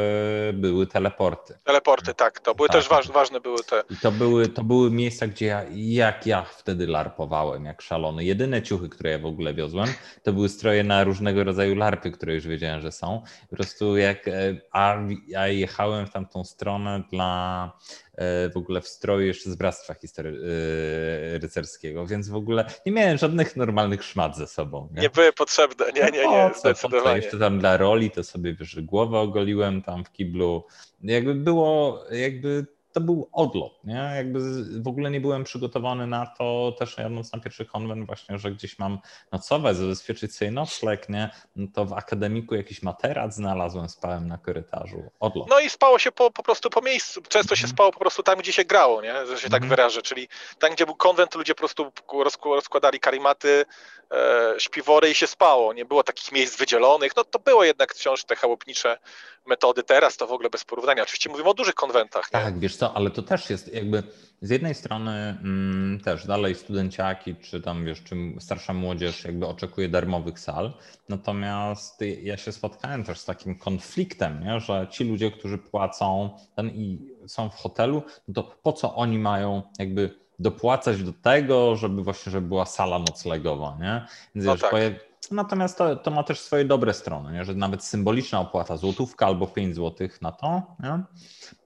[0.53, 1.57] były teleporty.
[1.63, 2.77] Teleporty, tak, to były tak.
[2.77, 3.83] też ważne, ważne były te.
[3.89, 8.23] I to były, to były miejsca, gdzie ja, jak ja wtedy larpowałem, jak szalony.
[8.23, 9.87] Jedyne ciuchy, które ja w ogóle wiozłem,
[10.23, 13.21] to były stroje na różnego rodzaju larpy, które już wiedziałem, że są.
[13.49, 14.31] Po prostu jak, e,
[14.71, 14.95] a
[15.27, 17.71] ja jechałem w tamtą stronę dla
[18.06, 18.06] E,
[18.53, 23.17] w ogóle w stroju jeszcze z Bractwa History e, Rycerskiego, więc w ogóle nie miałem
[23.17, 24.89] żadnych normalnych szmat ze sobą.
[24.95, 27.03] Nie, nie były potrzebne, nie, nie, nie, nie, zdecydowanie.
[27.03, 27.15] Po co?
[27.15, 30.65] Jeszcze tam dla roli to sobie, wiesz, głowę ogoliłem tam w kiblu.
[31.03, 34.11] Jakby było, jakby to był odlot, nie?
[34.15, 34.39] Jakby
[34.81, 38.79] w ogóle nie byłem przygotowany na to, też jadąc na pierwszy konwent właśnie, że gdzieś
[38.79, 38.99] mam
[39.31, 41.29] nocować, zabezpieczyć sobie nocleg, nie?
[41.55, 45.49] No to w akademiku jakiś materac znalazłem, spałem na korytarzu, odlot.
[45.49, 47.75] No i spało się po, po prostu po miejscu, często się mhm.
[47.75, 49.25] spało po prostu tam, gdzie się grało, nie?
[49.25, 49.69] Że się tak mhm.
[49.69, 50.27] wyrażę, czyli
[50.59, 51.91] tam, gdzie był konwent, ludzie po prostu
[52.43, 53.65] rozkładali karimaty,
[54.11, 58.23] e, śpiwory i się spało, nie było takich miejsc wydzielonych, no to było jednak wciąż
[58.23, 58.97] te chałupnicze
[59.47, 61.03] metody, teraz to w ogóle bez porównania.
[61.03, 62.33] Oczywiście mówimy o dużych konwentach.
[62.33, 62.39] Nie?
[62.39, 64.03] Tak, wiesz co, ale to też jest jakby
[64.41, 69.89] z jednej strony mm, też dalej studenciaki, czy tam wiesz, czy starsza młodzież jakby oczekuje
[69.89, 70.73] darmowych sal,
[71.09, 74.59] natomiast ja się spotkałem też z takim konfliktem, nie?
[74.59, 79.19] że ci ludzie, którzy płacą ten i są w hotelu, no to po co oni
[79.19, 84.05] mają jakby dopłacać do tego, żeby właśnie, żeby była sala noclegowa, nie?
[84.35, 84.71] Więc no wiesz, tak.
[85.31, 87.45] Natomiast to, to ma też swoje dobre strony, nie?
[87.45, 91.03] że nawet symboliczna opłata, złotówka albo 5 złotych na to, nie?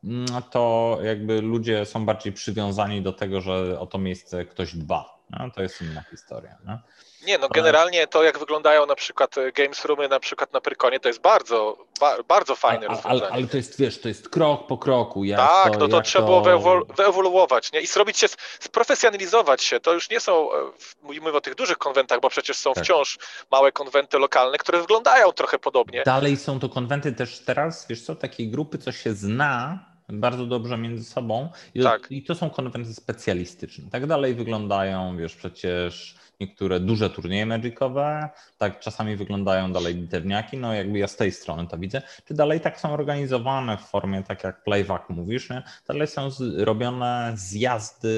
[0.04, 5.06] Mm, to jakby ludzie są bardziej przywiązani do tego, że o to miejsce ktoś dba.
[5.30, 5.52] Nie?
[5.52, 6.58] To jest inna historia.
[6.68, 6.80] Nie?
[7.24, 11.00] Nie, no generalnie to jak wyglądają na przykład e, games roomy na przykład na Prykonie,
[11.00, 13.22] to jest bardzo, ba, bardzo fajne ale, rozwiązanie.
[13.22, 15.24] Ale, ale, to jest, wiesz, to jest krok po kroku.
[15.24, 16.42] Jak tak, to, no to trzeba to...
[16.42, 17.82] było wyewoluować, nie?
[17.82, 18.28] I zrobić się,
[18.60, 19.80] sprofesjonalizować się.
[19.80, 20.56] To już nie są, e,
[21.02, 22.84] mówimy o tych dużych konwentach, bo przecież są tak.
[22.84, 23.18] wciąż
[23.52, 26.04] małe konwenty lokalne, które wyglądają trochę podobnie.
[26.06, 30.78] Dalej są to konwenty też teraz, wiesz co, takiej grupy, co się zna, bardzo dobrze
[30.78, 32.08] między sobą i, tak.
[32.10, 33.90] i to są konwenty specjalistyczne.
[33.90, 40.74] Tak dalej wyglądają, wiesz, przecież niektóre duże turnieje magicowe, tak czasami wyglądają dalej bitewniaki, no
[40.74, 44.44] jakby ja z tej strony to widzę, czy dalej tak są organizowane w formie, tak
[44.44, 45.64] jak playback mówisz, nie?
[45.88, 48.10] dalej są robione zjazdy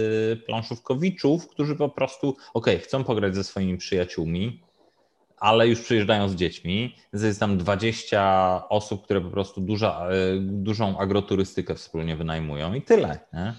[0.45, 4.63] planszówkowiczów, którzy po prostu, ok, chcą pograć ze swoimi przyjaciółmi,
[5.43, 10.99] ale już przyjeżdżają z dziećmi, jest tam 20 osób, które po prostu duża, e, dużą
[10.99, 13.19] agroturystykę wspólnie wynajmują i tyle.
[13.33, 13.53] Nie?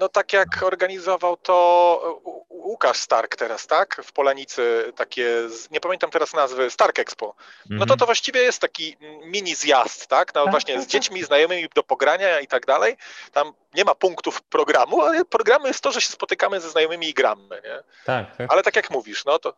[0.00, 4.00] No tak jak organizował to Łukasz Stark teraz, tak?
[4.04, 7.34] W Polanicy takie, nie pamiętam teraz nazwy, Stark Expo.
[7.70, 7.98] No to mhm.
[7.98, 10.34] to właściwie jest taki mini zjazd, tak?
[10.34, 12.96] No właśnie z dziećmi, znajomymi do pogrania i tak dalej.
[13.32, 17.14] Tam nie ma punktów programu, ale programu jest to, że się spotykamy ze znajomymi i
[17.14, 17.82] gramy, nie?
[18.04, 18.52] Tak, tak.
[18.52, 19.54] Ale tak jak mówisz, no to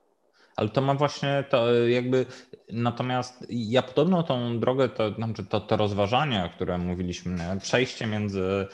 [0.56, 2.26] ale to ma właśnie to jakby,
[2.72, 8.66] natomiast ja podobno tą drogę, to, znaczy to, to rozważania, które mówiliśmy, przejście między,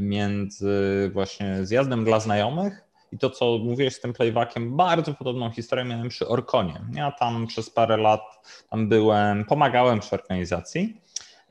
[0.00, 5.84] między właśnie zjazdem dla znajomych i to, co mówiłeś z tym playbackiem, bardzo podobną historię
[5.84, 6.80] miałem przy Orkonie.
[6.94, 8.22] Ja tam przez parę lat
[8.70, 11.00] tam byłem, pomagałem przy organizacji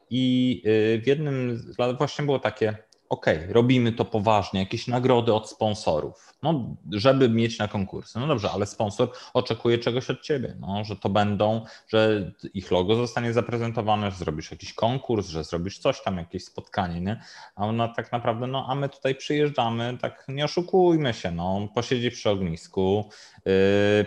[0.09, 2.77] i y, w jednym z lat właśnie było takie,
[3.09, 8.19] okay, robimy to poważnie, jakieś nagrody od sponsorów, no, żeby mieć na konkursy.
[8.19, 12.95] No dobrze, ale sponsor oczekuje czegoś od ciebie, no, że to będą, że ich logo
[12.95, 17.21] zostanie zaprezentowane, że zrobisz jakiś konkurs, że zrobisz coś tam, jakieś spotkanie, nie?
[17.55, 22.13] A ona tak naprawdę, no, a my tutaj przyjeżdżamy, tak nie oszukujmy się, no, posiedzieć
[22.15, 23.09] przy ognisku,
[23.45, 23.53] yy,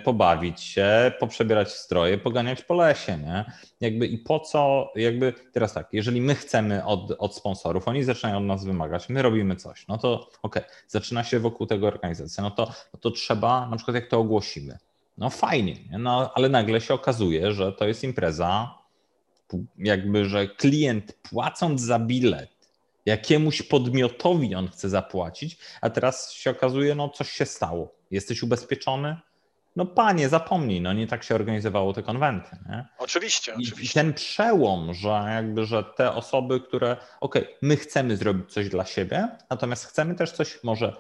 [0.05, 3.44] pobawić się, poprzebierać stroje, poganiać po lesie, nie?
[3.81, 8.38] Jakby i po co, jakby teraz tak, jeżeli my chcemy od, od sponsorów, oni zaczynają
[8.38, 12.26] od nas wymagać, my robimy coś, no to okej, okay, zaczyna się wokół tego organizacja,
[12.39, 14.79] no to, no to trzeba, na przykład jak to ogłosimy,
[15.19, 15.99] no fajnie, nie?
[15.99, 18.79] No, ale nagle się okazuje, że to jest impreza,
[19.79, 22.57] jakby, że klient płacąc za bilet,
[23.07, 27.95] jakiemuś podmiotowi on chce zapłacić, a teraz się okazuje, no coś się stało.
[28.11, 29.17] Jesteś ubezpieczony?
[29.77, 32.57] No panie, zapomnij, no nie tak się organizowało te konwenty.
[32.69, 32.87] Nie?
[32.99, 34.01] Oczywiście, I, oczywiście.
[34.01, 38.69] I ten przełom, że jakby, że te osoby, które, okej, okay, my chcemy zrobić coś
[38.69, 40.97] dla siebie, natomiast chcemy też coś może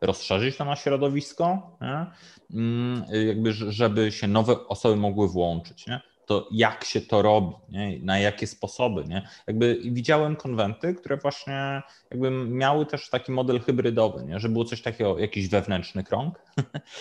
[0.00, 2.06] rozszerzyć to na środowisko, nie?
[2.54, 5.86] Mm, jakby, żeby się nowe osoby mogły włączyć.
[5.86, 6.00] Nie?
[6.28, 7.98] to jak się to robi, nie?
[8.02, 9.04] na jakie sposoby.
[9.04, 9.28] Nie?
[9.46, 14.40] Jakby widziałem konwenty, które właśnie jakby miały też taki model hybrydowy, nie?
[14.40, 16.42] że było coś takiego, jakiś wewnętrzny krąg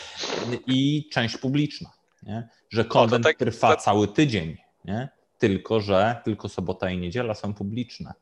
[0.67, 1.89] i część publiczna,
[2.23, 2.49] nie?
[2.69, 5.09] że konwent tak, trwa cały tydzień, nie?
[5.37, 8.13] tylko że tylko sobota i niedziela są publiczne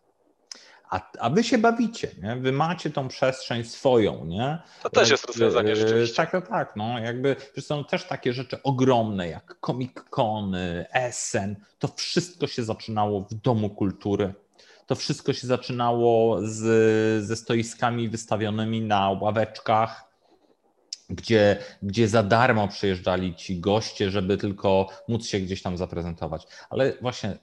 [0.89, 2.36] a, a wy się bawicie, nie?
[2.36, 4.62] wy macie tą przestrzeń swoją, nie?
[4.84, 6.15] To też jest rozwiązanie e, rzeczywiście.
[6.15, 12.48] Tak, tak, tak, no jakby są też takie rzeczy ogromne jak Comic-Cony, Essen, to wszystko
[12.48, 14.34] się zaczynało w Domu Kultury.
[14.86, 20.06] To wszystko się zaczynało z, ze stoiskami wystawionymi na ławeczkach,
[21.10, 26.48] gdzie, gdzie za darmo przyjeżdżali ci goście, żeby tylko móc się gdzieś tam zaprezentować.
[26.69, 27.38] Ale właśnie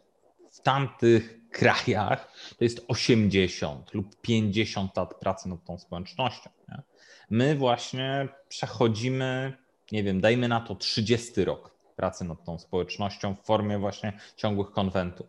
[0.51, 6.51] w tamtych krajach to jest 80 lub 50 lat pracy nad tą społecznością.
[6.69, 6.83] Nie?
[7.31, 9.53] My właśnie przechodzimy,
[9.93, 14.71] nie wiem, dajmy na to 30 rok pracy nad tą społecznością w formie właśnie ciągłych
[14.71, 15.27] konwentów.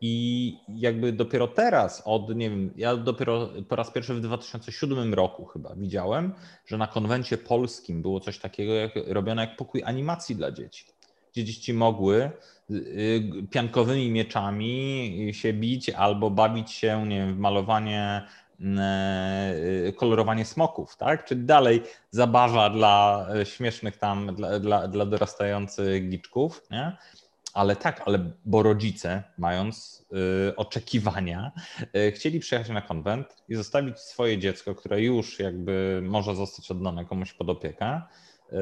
[0.00, 5.44] I jakby dopiero teraz, od nie wiem, ja dopiero po raz pierwszy w 2007 roku
[5.44, 6.34] chyba widziałem,
[6.66, 10.84] że na konwencie polskim było coś takiego jak, robione jak pokój animacji dla dzieci
[11.34, 12.30] gdzie dzieci mogły
[13.50, 18.22] piankowymi mieczami się bić albo bawić się nie wiem, w malowanie,
[19.88, 21.24] y, kolorowanie smoków, tak?
[21.24, 26.96] Czy dalej zabawa dla śmiesznych tam, dla, dla, dla dorastających giczków, nie?
[27.54, 30.06] Ale tak, ale bo rodzice, mając
[30.50, 31.52] y, oczekiwania,
[31.96, 37.04] y, chcieli przyjechać na konwent i zostawić swoje dziecko, które już jakby może zostać oddane
[37.04, 38.02] komuś pod opiekę,
[38.52, 38.56] y,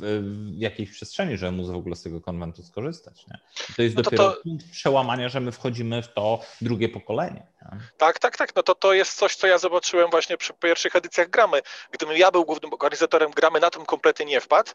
[0.00, 3.26] w jakiejś przestrzeni, żeby móc w ogóle z tego konwentu skorzystać.
[3.26, 3.38] Nie?
[3.76, 4.42] To jest no to dopiero to...
[4.42, 7.46] punkt przełamania, że my wchodzimy w to drugie pokolenie.
[7.96, 8.56] Tak, tak, tak.
[8.56, 11.62] No to to jest coś, co ja zobaczyłem właśnie przy pierwszych edycjach Gramy.
[11.90, 14.72] Gdybym ja był głównym organizatorem Gramy, na tym kompletnie nie wpadł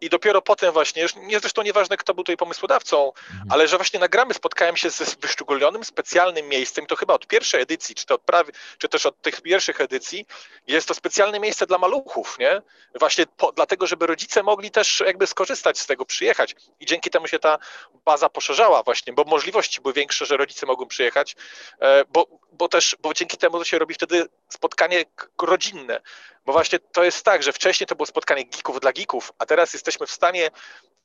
[0.00, 3.48] i dopiero potem właśnie, nie zresztą nieważne kto był tutaj pomysłodawcą, mhm.
[3.50, 7.94] ale że właśnie nagramy spotkałem się z wyszczególnionym, specjalnym miejscem, to chyba od pierwszej edycji,
[7.94, 10.26] czy to od prawie, czy też od tych pierwszych edycji,
[10.66, 12.62] jest to specjalne miejsce dla maluchów, nie?
[13.00, 17.28] Właśnie po, dlatego, żeby rodzice mogli też jakby skorzystać z tego, przyjechać i dzięki temu
[17.28, 17.58] się ta
[18.04, 21.36] baza poszerzała właśnie, bo możliwości były większe, że rodzice mogą przyjechać,
[21.80, 25.04] e, bo, bo też, bo dzięki temu to się robi wtedy spotkanie
[25.42, 26.00] rodzinne,
[26.44, 29.72] bo właśnie to jest tak, że wcześniej to było spotkanie geeków dla geeków, a teraz
[29.72, 30.50] jesteśmy w stanie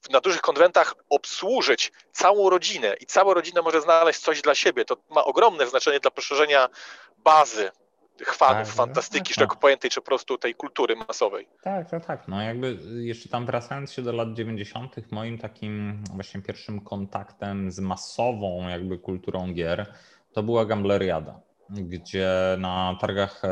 [0.09, 4.85] na dużych konwentach obsłużyć całą rodzinę i cała rodzina może znaleźć coś dla siebie.
[4.85, 6.69] To ma ogromne znaczenie dla poszerzenia
[7.17, 7.71] bazy
[8.17, 11.47] tych fanów tak, fantastyki tak, szeroko pojętej, czy po prostu tej kultury masowej.
[11.61, 12.27] Tak, tak, tak.
[12.27, 17.79] No jakby jeszcze tam wracając się do lat 90., moim takim właśnie pierwszym kontaktem z
[17.79, 19.93] masową jakby kulturą gier
[20.35, 23.49] to była Gambleriada, gdzie na targach e,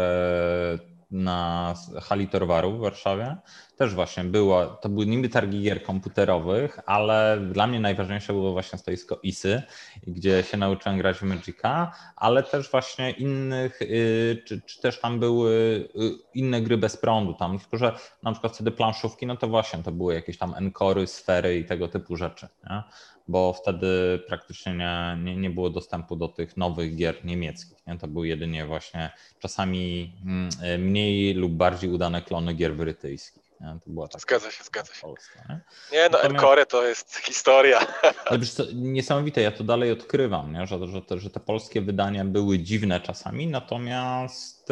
[1.11, 3.35] na hali Torwaru w Warszawie.
[3.77, 8.79] Też właśnie było, to były niby targi gier komputerowych, ale dla mnie najważniejsze było właśnie
[8.79, 9.61] stoisko ISY,
[10.07, 15.19] gdzie się nauczyłem grać w Magica, ale też właśnie innych, y, czy, czy też tam
[15.19, 15.89] były y,
[16.33, 19.91] inne gry bez prądu tam, tylko że na przykład wtedy planszówki, no to właśnie to
[19.91, 22.47] były jakieś tam enkory, sfery i tego typu rzeczy.
[22.69, 22.83] Nie?
[23.27, 24.73] Bo wtedy praktycznie
[25.17, 27.77] nie, nie, było dostępu do tych nowych gier niemieckich.
[27.87, 27.97] Nie?
[27.97, 30.49] To były jedynie właśnie czasami mm,
[30.81, 33.43] mniej lub bardziej udane klony gier brytyjskich.
[33.61, 33.79] Nie?
[33.85, 35.01] To była taka zgadza się, zgadza się.
[35.01, 35.61] Polska, nie?
[35.91, 37.79] nie no, Encore to jest historia.
[38.25, 40.67] Ale wiesz co, niesamowite, ja to dalej odkrywam, nie?
[40.67, 44.69] Że, że, te, że te polskie wydania były dziwne czasami, natomiast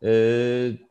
[0.00, 0.89] yy,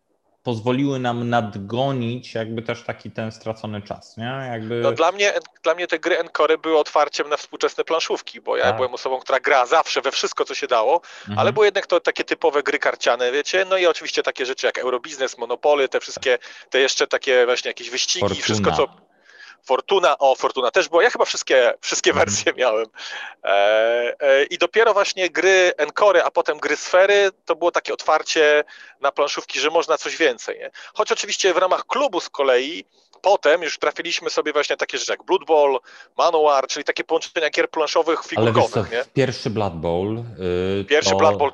[0.49, 4.47] pozwoliły nam nadgonić jakby też taki ten stracony czas, nie?
[4.51, 4.81] Jakby...
[4.81, 5.33] No, dla, mnie,
[5.63, 8.75] dla mnie te gry Encore były otwarciem na współczesne planszówki, bo ja tak.
[8.75, 11.39] byłem osobą, która gra zawsze we wszystko, co się dało, mhm.
[11.39, 14.77] ale były jednak to takie typowe gry karciane, wiecie, no i oczywiście takie rzeczy jak
[14.77, 16.37] Eurobiznes, Monopoly, te wszystkie,
[16.69, 18.43] te jeszcze takie właśnie jakieś wyścigi, Fortuna.
[18.43, 19.08] wszystko co
[19.65, 22.25] Fortuna, o Fortuna też było, ja chyba wszystkie, wszystkie mhm.
[22.25, 22.85] wersje miałem.
[23.43, 23.49] E,
[24.19, 28.63] e, I dopiero właśnie gry Encore, a potem gry Sfery, to było takie otwarcie
[29.01, 30.59] na planszówki, że można coś więcej.
[30.59, 30.71] Nie?
[30.93, 32.85] Choć oczywiście w ramach klubu z kolei
[33.21, 35.79] potem już trafiliśmy sobie właśnie takie rzeczy jak Blood Bowl,
[36.17, 38.77] Manowar, czyli takie połączenia gier planszowych, figurkowych.
[38.77, 39.13] Ale wiesz co, nie?
[39.13, 40.15] pierwszy Blood Bowl...
[40.15, 41.17] Yy, pierwszy to...
[41.17, 41.51] Blood Bowl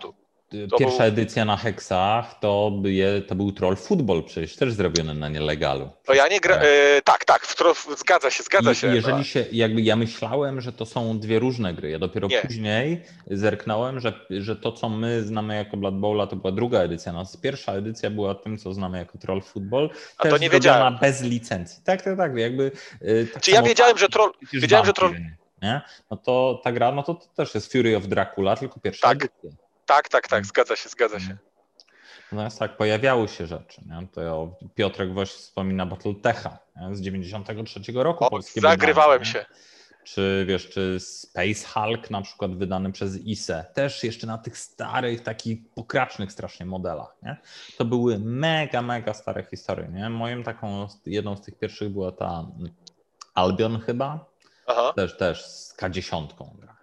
[0.80, 1.08] Pierwsza był...
[1.08, 5.90] edycja na Heksach to, by, to był Troll Football przecież, też zrobiony na nielegalu.
[6.06, 6.56] To ja nie gra...
[6.56, 8.96] E, tak, tak, w zgadza się, zgadza I, się.
[8.96, 9.24] Jeżeli no.
[9.24, 12.42] się, jakby ja myślałem, że to są dwie różne gry, ja dopiero nie.
[12.42, 17.14] później zerknąłem, że, że to, co my znamy jako Blood Bowla, to była druga edycja,
[17.14, 20.98] nas pierwsza edycja była tym, co znamy jako Troll Football, A też to nie wiedziałem.
[21.02, 21.84] bez licencji.
[21.84, 22.72] Tak, tak, tak, jakby...
[23.02, 24.32] E, tak Czy ja wiedziałem, że Troll...
[24.54, 25.16] Wiedziałem, że Troll...
[25.62, 25.82] Nie?
[26.12, 29.18] No to ta gra, no to, to też jest Fury of Dracula, tylko pierwsza tak.
[29.18, 29.65] edycja.
[29.86, 31.38] Tak, tak, tak, zgadza się, zgadza się.
[32.32, 33.82] Natomiast tak, pojawiały się rzeczy.
[33.86, 34.08] Nie?
[34.08, 36.58] To Piotrek właśnie wspomina Battletecha
[36.92, 38.26] z 93 roku.
[38.36, 39.46] O, zagrywałem się.
[40.04, 45.24] Czy wiesz, czy Space Hulk na przykład wydany przez ISE, też jeszcze na tych starych,
[45.24, 47.16] takich pokracznych strasznie modelach.
[47.24, 47.38] Nie?
[47.78, 49.88] To były mega, mega stare historie.
[49.88, 50.10] Nie?
[50.10, 52.48] Moją taką, jedną z tych pierwszych była ta
[53.34, 54.26] Albion chyba,
[54.68, 54.94] Aha.
[54.96, 56.28] też, też z K10
[56.60, 56.75] gra.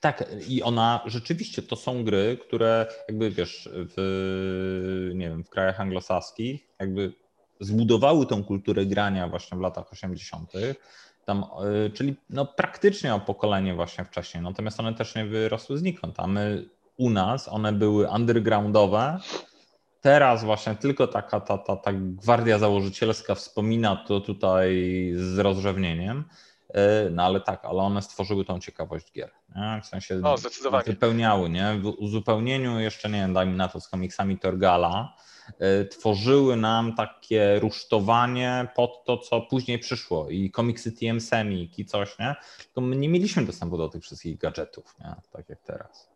[0.00, 5.80] Tak, i ona rzeczywiście to są gry, które jakby wiesz, w, nie wiem, w krajach
[5.80, 7.12] anglosaskich jakby
[7.60, 10.52] zbudowały tą kulturę grania właśnie w latach 80.
[11.24, 11.44] Tam,
[11.86, 16.20] e, czyli no praktycznie o pokolenie właśnie wcześniej, natomiast one też nie wyrosły znikąd.
[16.20, 16.64] A my
[16.96, 19.18] u nas one były undergroundowe.
[20.00, 24.72] Teraz właśnie tylko taka ta, ta, ta gwardia założycielska wspomina to tutaj
[25.16, 26.24] z rozrzewnieniem.
[26.72, 29.30] E, no ale tak, ale one stworzyły tą ciekawość gier.
[29.56, 29.80] Nie?
[29.82, 30.84] W sensie no, zdecydowanie.
[30.84, 31.78] wypełniały, nie?
[31.82, 35.16] W uzupełnieniu jeszcze, nie wiem, dajmy na to z komiksami Torgala,
[35.58, 41.84] e, tworzyły nam takie rusztowanie pod to, co później przyszło i komiksy TM Semik i
[41.84, 42.36] coś, nie?
[42.58, 45.14] Tylko my nie mieliśmy dostępu do tych wszystkich gadżetów, nie?
[45.32, 46.12] Tak jak teraz.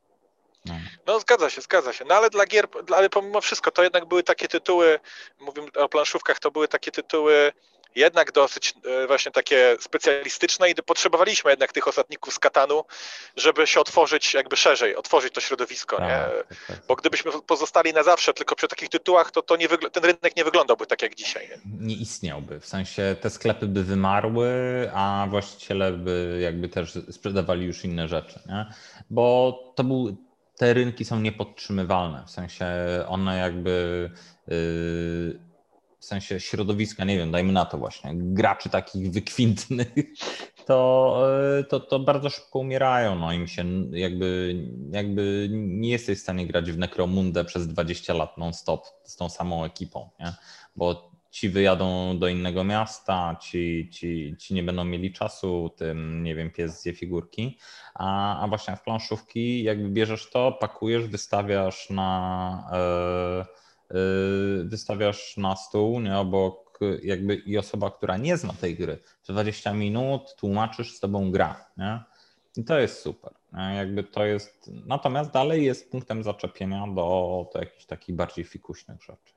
[0.64, 0.74] No.
[1.06, 1.20] no.
[1.20, 2.04] zgadza się, zgadza się.
[2.04, 5.00] No ale dla gier, ale pomimo wszystko, to jednak były takie tytuły,
[5.40, 7.52] mówimy o planszówkach, to były takie tytuły
[7.96, 12.84] jednak dosyć e, właśnie takie specjalistyczne i potrzebowaliśmy jednak tych osadników z Katanu,
[13.36, 16.08] żeby się otworzyć jakby szerzej, otworzyć to środowisko, nie?
[16.08, 16.86] Tak, tak, tak.
[16.88, 20.44] Bo gdybyśmy pozostali na zawsze tylko przy takich tytułach, to, to nie ten rynek nie
[20.44, 21.48] wyglądałby tak jak dzisiaj.
[21.48, 21.86] Nie?
[21.86, 24.50] nie istniałby, w sensie te sklepy by wymarły,
[24.94, 28.66] a właściciele by jakby też sprzedawali już inne rzeczy, nie?
[29.10, 30.16] Bo to był,
[30.56, 32.66] te rynki są niepodtrzymywalne, w sensie
[33.08, 34.10] one jakby
[34.48, 35.46] yy,
[36.06, 39.88] w sensie środowiska, nie wiem, dajmy na to właśnie, graczy takich wykwintnych,
[40.66, 41.18] to,
[41.58, 43.18] e, to, to bardzo szybko umierają.
[43.18, 44.56] No im się jakby,
[44.90, 49.64] jakby nie jesteś w stanie grać w Necromundę przez 20 lat non-stop z tą samą
[49.64, 50.32] ekipą, nie?
[50.76, 56.34] bo ci wyjadą do innego miasta, ci, ci, ci nie będą mieli czasu, tym, nie
[56.34, 57.58] wiem, pies zje figurki,
[57.94, 62.70] a, a właśnie w planszówki jakby bierzesz to, pakujesz, wystawiasz na...
[63.38, 63.65] Yy,
[64.64, 66.66] wystawiasz na stół, nie, obok
[67.02, 72.00] jakby i osoba, która nie zna tej gry, 20 minut tłumaczysz z tobą gra, nie?
[72.56, 73.32] I to jest super.
[73.76, 79.32] Jakby to jest, natomiast dalej jest punktem zaczepienia do, do jakichś takich bardziej fikuśnych rzeczy.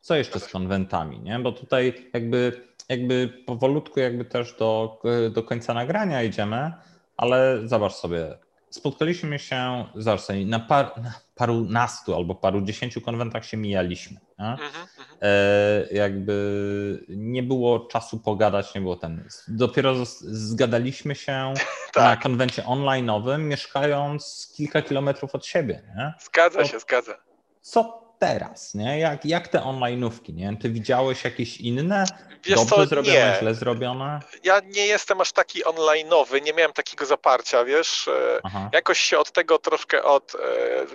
[0.00, 1.38] Co jeszcze z konwentami, nie?
[1.38, 6.72] Bo tutaj jakby, jakby powolutku jakby też do, do końca nagrania idziemy,
[7.16, 8.38] ale zobacz sobie,
[8.70, 9.84] spotkaliśmy się,
[10.18, 14.20] sobie, na, par, na paru nastu albo paru dziesięciu konwentach się mijaliśmy.
[14.38, 14.86] Mhm, mhm,
[15.22, 19.28] e, jakby nie było czasu pogadać, nie było ten.
[19.48, 21.54] Dopiero zgadaliśmy się
[21.92, 22.04] tak.
[22.04, 25.82] na konwencie online'owym, mieszkając kilka kilometrów od siebie.
[25.96, 26.14] Nie?
[26.20, 27.14] Zgadza to, się, zgadza.
[27.60, 28.98] Co teraz, nie?
[28.98, 30.56] Jak, jak te online'ówki, nie?
[30.62, 32.04] Ty widziałeś jakieś inne?
[32.44, 33.36] Wiesz dobrze co, zrobione, nie.
[33.40, 34.20] źle zrobione?
[34.44, 38.08] Ja nie jestem aż taki online'owy, nie miałem takiego zaparcia, wiesz?
[38.08, 38.70] E, Aha.
[38.72, 40.38] Jakoś się od tego troszkę od, e,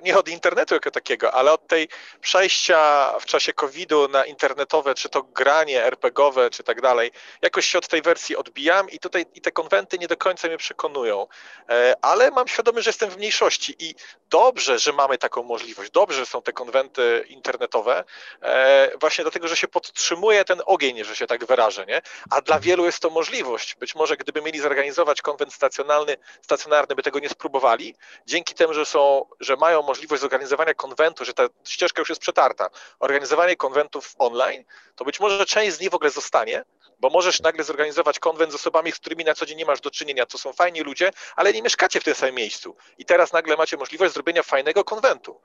[0.04, 1.88] nie od internetu jako takiego, ale od tej
[2.22, 7.12] przejścia w czasie COVID-u na internetowe, czy to granie RPGowe, czy tak dalej,
[7.42, 10.58] jakoś się od tej wersji odbijam i tutaj i te konwenty nie do końca mnie
[10.58, 11.28] przekonują.
[11.70, 13.96] E, ale mam świadomość, że jestem w mniejszości i
[14.30, 18.04] dobrze, że mamy taką możliwość, dobrze, że są te konwenty internetowe,
[18.42, 22.02] e, właśnie dlatego, że się podtrzymuje ten ogień, że się tak wyrażę, nie?
[22.30, 23.76] A dla wielu jest to możliwość.
[23.76, 27.96] Być może gdyby mieli zorganizować konwent stacjonarny, stacjonarny by tego nie spróbowali,
[28.26, 32.70] dzięki temu, że są, że mają możliwość zorganizowania konwentu, że ta ścieżka już jest przetarta,
[33.00, 34.64] organizowanie konwentów online,
[34.96, 36.64] to być może część z nich w ogóle zostanie,
[37.00, 39.92] bo możesz nagle zorganizować konwent z osobami, z którymi na co dzień nie masz do
[39.92, 42.76] czynienia, to są fajni ludzie, ale nie mieszkacie w tym samym miejscu.
[42.98, 45.42] I teraz nagle macie możliwość zrobienia fajnego konwentu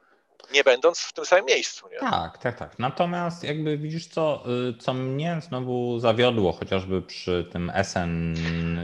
[0.53, 1.88] nie będąc w tym samym miejscu.
[1.88, 1.99] Nie?
[1.99, 2.78] Tak, tak, tak.
[2.78, 8.36] Natomiast jakby widzisz, co, y, co mnie znowu zawiodło, chociażby przy tym SN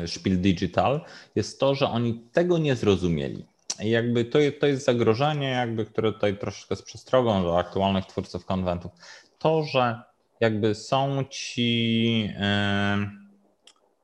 [0.07, 1.01] Spiel Digital,
[1.35, 3.47] jest to, że oni tego nie zrozumieli.
[3.81, 8.45] I jakby to, to jest zagrożenie, jakby, które tutaj troszeczkę z przestrogą do aktualnych twórców
[8.45, 8.93] konwentów.
[9.39, 10.03] To, że
[10.41, 12.31] jakby są ci,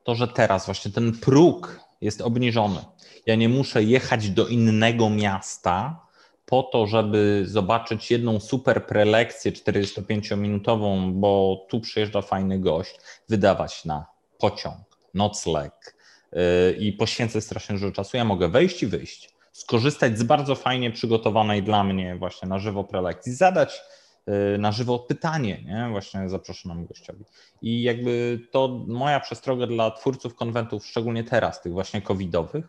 [0.04, 2.84] to, że teraz właśnie ten próg jest obniżony.
[3.26, 6.06] Ja nie muszę jechać do innego miasta
[6.52, 12.94] po to, żeby zobaczyć jedną super prelekcję 45-minutową, bo tu przyjeżdża fajny gość,
[13.28, 14.06] wydawać na
[14.38, 14.78] pociąg,
[15.14, 15.96] nocleg
[16.32, 16.40] yy,
[16.78, 18.16] i poświęcę strasznie dużo czasu.
[18.16, 22.84] Ja mogę wejść i wyjść, skorzystać z bardzo fajnie przygotowanej dla mnie właśnie na żywo
[22.84, 23.82] prelekcji, zadać
[24.28, 25.88] Y, na żywo pytanie, nie?
[25.90, 27.24] właśnie zaproszonym gościowi.
[27.62, 32.64] I jakby to moja przestroga dla twórców konwentów, szczególnie teraz, tych właśnie covidowych,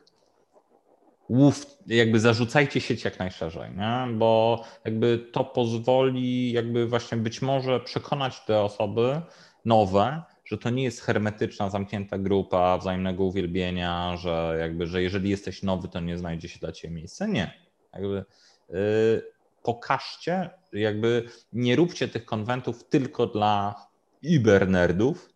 [1.30, 4.18] łów, jakby zarzucajcie sieć jak najszerzej, nie?
[4.18, 9.22] bo jakby to pozwoli jakby właśnie być może przekonać te osoby
[9.66, 15.64] nowe, że to nie jest hermetyczna, zamknięta grupa wzajemnego uwielbienia, że jakby, że jeżeli jesteś
[15.64, 17.28] nowy, to nie znajdzie się dla ciebie miejsca.
[17.28, 17.54] Nie.
[17.94, 18.26] Jakby,
[18.70, 23.76] yy, pokażcie, jakby nie róbcie tych konwentów tylko dla
[24.22, 25.34] ibernerdów,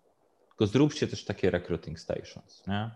[0.50, 2.92] tylko zróbcie też takie recruiting stations, nie?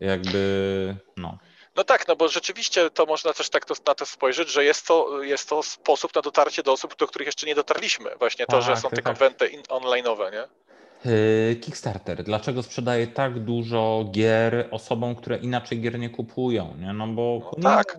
[0.00, 1.38] Jakby, no.
[1.78, 4.86] No tak, no bo rzeczywiście to można też tak to, na to spojrzeć, że jest
[4.86, 8.10] to, jest to sposób na dotarcie do osób, do których jeszcze nie dotarliśmy.
[8.18, 9.04] Właśnie to, że tak, są te tak.
[9.04, 10.44] konwenty online'owe, nie?
[11.12, 12.24] Yy, Kickstarter.
[12.24, 16.74] Dlaczego sprzedaje tak dużo gier osobom, które inaczej gier nie kupują?
[16.78, 16.92] Nie?
[16.92, 17.98] No bo no tak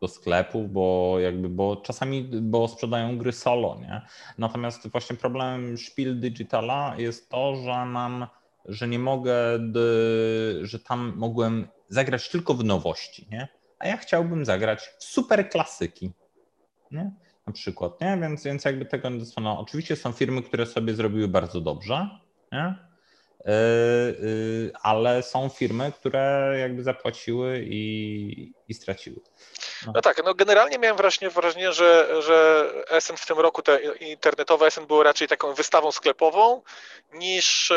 [0.00, 4.02] do sklepów, bo jakby, bo czasami, bo sprzedają gry solo, nie?
[4.38, 8.26] Natomiast właśnie problemem Spiel Digitala jest to, że mam,
[8.64, 9.34] że nie mogę,
[10.62, 13.48] że tam mogłem zagrać tylko w nowości, nie?
[13.78, 16.12] A ja chciałbym zagrać w super klasyki,
[16.90, 17.10] nie?
[17.46, 18.18] Na przykład, nie?
[18.22, 19.60] Więc, więc jakby tego nie dostano.
[19.60, 22.08] Oczywiście są firmy, które sobie zrobiły bardzo dobrze,
[22.52, 22.90] nie?
[23.46, 23.52] Yy,
[24.22, 29.20] yy, ale są firmy, które jakby zapłaciły i, i straciły.
[29.86, 29.92] No.
[29.94, 30.00] no.
[30.00, 32.66] tak, no generalnie miałem wrażenie, wrażenie że, że
[33.00, 36.62] SN w tym roku, te internetowe SN było raczej taką wystawą sklepową
[37.12, 37.74] niż, e,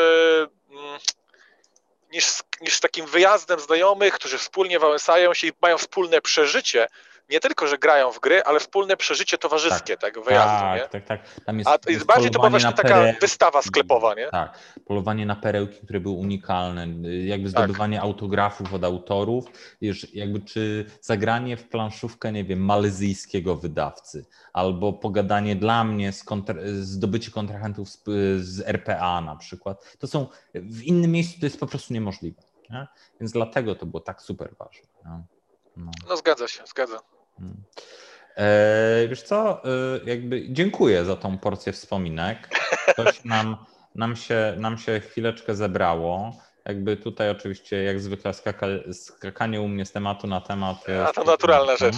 [2.12, 6.88] niż, niż takim wyjazdem znajomych, którzy wspólnie wałęsają się i mają wspólne przeżycie,
[7.30, 10.88] nie tylko, że grają w gry, ale wspólne przeżycie towarzyskie, tak, tak wyjazdu, tak, nie?
[10.88, 14.28] Tak, tak, Tam jest, A jest bardziej to była właśnie taka perełki, wystawa sklepowa, nie?
[14.28, 16.86] Tak, polowanie na perełki, które były unikalne,
[17.24, 17.64] jakby tak.
[17.64, 18.04] zdobywanie tak.
[18.04, 19.44] autografów od autorów,
[19.82, 26.24] wiesz, jakby czy zagranie w planszówkę, nie wiem, malezyjskiego wydawcy, albo pogadanie dla mnie, z
[26.24, 28.02] kontra, zdobycie kontrahentów z,
[28.40, 32.86] z RPA na przykład, to są, w innym miejscu to jest po prostu niemożliwe, nie?
[33.20, 34.88] Więc dlatego to było tak super ważne.
[35.76, 35.90] No.
[36.08, 37.13] no zgadza się, zgadza.
[37.38, 37.64] Hmm.
[38.36, 39.68] E, wiesz co, e,
[40.06, 42.48] jakby dziękuję za tą porcję wspominek.
[42.96, 43.56] Coś nam,
[43.94, 46.36] nam, się, nam się chwileczkę zebrało.
[46.64, 50.84] Jakby tutaj oczywiście jak zwykle skaka, skakanie u mnie z tematu na temat.
[51.08, 51.96] A to naturalna rzecz.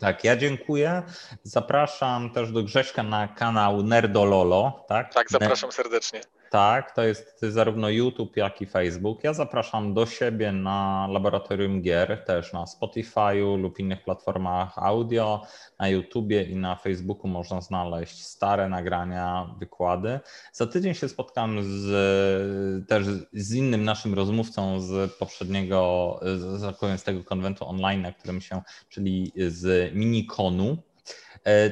[0.00, 1.02] Tak, ja dziękuję.
[1.42, 4.84] Zapraszam też do Grześka na kanał Nerdololo.
[4.88, 6.20] Tak, tak zapraszam serdecznie.
[6.50, 9.24] Tak, to jest zarówno YouTube, jak i Facebook.
[9.24, 15.42] Ja zapraszam do siebie na Laboratorium Gier, też na Spotify'u lub innych platformach audio,
[15.78, 20.20] na YouTubie i na Facebooku można znaleźć stare nagrania, wykłady.
[20.52, 27.24] Za tydzień się spotkam z, też z innym naszym rozmówcą z poprzedniego, z, z tego
[27.24, 30.76] konwentu online, na którym się, czyli z Minikonu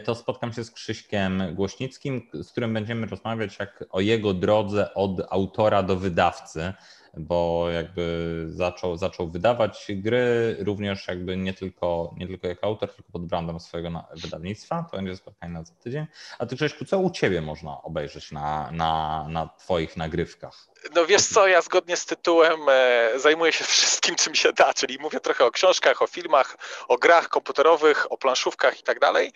[0.05, 5.21] to spotkam się z Krzyśkiem Głośnickim, z którym będziemy rozmawiać jak o jego drodze od
[5.31, 6.73] autora do wydawcy
[7.17, 13.13] bo jakby zaczął, zaczął wydawać gry również jakby nie tylko, nie tylko jako autor, tylko
[13.13, 14.87] pod brandem swojego wydawnictwa.
[14.91, 16.07] To będzie spotkanie na za tydzień.
[16.39, 20.74] A ty Grześku, co u ciebie można obejrzeć na, na, na twoich nagrywkach?
[20.95, 24.99] No wiesz co, ja zgodnie z tytułem e, zajmuję się wszystkim, czym się da, czyli
[24.99, 26.57] mówię trochę o książkach, o filmach,
[26.89, 29.33] o grach komputerowych, o planszówkach i tak dalej.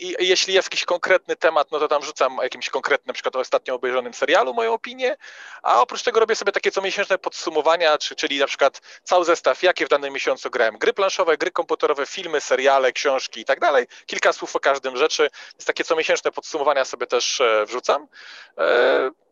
[0.00, 3.38] I jeśli jest jakiś konkretny temat, no to tam rzucam jakimś konkretnym, na przykład o
[3.38, 5.16] ostatnio obejrzanym serialu moją opinię,
[5.62, 9.24] a oprócz tego robię sobie takie co miesięczne miesięczne podsumowania, czy, czyli na przykład cały
[9.24, 10.78] zestaw, jakie w danym miesiącu grałem.
[10.78, 13.86] Gry planszowe, gry komputerowe, filmy, seriale, książki i tak dalej.
[14.06, 15.30] Kilka słów o każdym rzeczy.
[15.54, 18.08] Więc takie comiesięczne podsumowania sobie też e, wrzucam.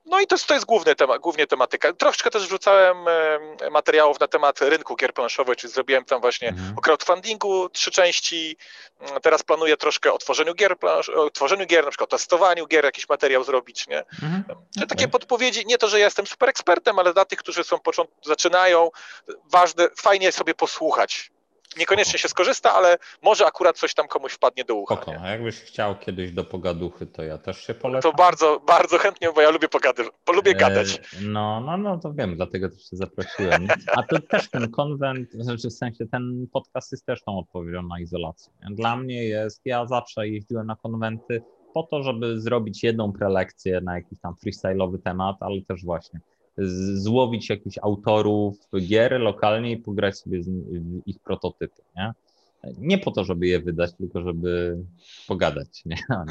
[0.07, 1.93] No i to, to jest główny temat, głównie tematyka.
[1.93, 2.97] Troszkę też wrzucałem
[3.71, 6.79] materiałów na temat rynku gier planszowych, czyli zrobiłem tam właśnie mhm.
[6.79, 8.57] o crowdfundingu trzy części.
[9.23, 10.77] Teraz planuję troszkę o tworzeniu gier,
[11.17, 13.99] o tworzeniu gier, na przykład o testowaniu gier, jakiś materiał zrobić, nie?
[13.99, 14.45] Mhm.
[14.77, 14.87] Okay.
[14.87, 18.11] Takie podpowiedzi, nie to, że ja jestem super ekspertem, ale dla tych, którzy są począt...
[18.25, 18.91] zaczynają,
[19.45, 21.31] ważne, fajnie sobie posłuchać
[21.79, 24.97] niekoniecznie się skorzysta, ale może akurat coś tam komuś wpadnie do ucha.
[24.97, 25.13] Spoko.
[25.21, 28.13] A jakbyś chciał kiedyś do pogaduchy, to ja też się polecam.
[28.13, 30.05] To bardzo, bardzo chętnie, bo ja lubię pogady,
[30.35, 31.01] lubię e, gadać.
[31.23, 33.69] No, no, no, to wiem, dlatego też się zaprosiłem.
[33.97, 38.01] A to też ten konwent, znaczy w sensie ten podcast jest też tą odpowiedzią na
[38.01, 38.53] izolację.
[38.71, 41.43] Dla mnie jest, ja zawsze jeździłem na konwenty
[41.75, 46.21] po to, żeby zrobić jedną prelekcję na jakiś tam freestyle'owy temat, ale też właśnie
[46.95, 50.41] złowić jakichś autorów gier lokalnie i pograć sobie
[51.07, 52.13] ich prototypy, nie?
[52.79, 54.79] Nie po to, żeby je wydać, tylko żeby
[55.27, 55.97] pogadać, nie?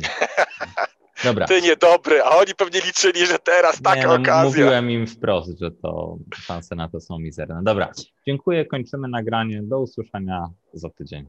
[1.24, 1.48] Dobra.
[1.48, 4.44] Ty niedobry, a oni pewnie liczyli, że teraz taka nie, no, okazja.
[4.44, 7.62] Mówiłem im wprost, że to szanse na to są mizerne.
[7.64, 7.92] Dobra,
[8.28, 9.64] dziękuję, kończymy nagranie.
[9.64, 11.28] Do usłyszenia za tydzień.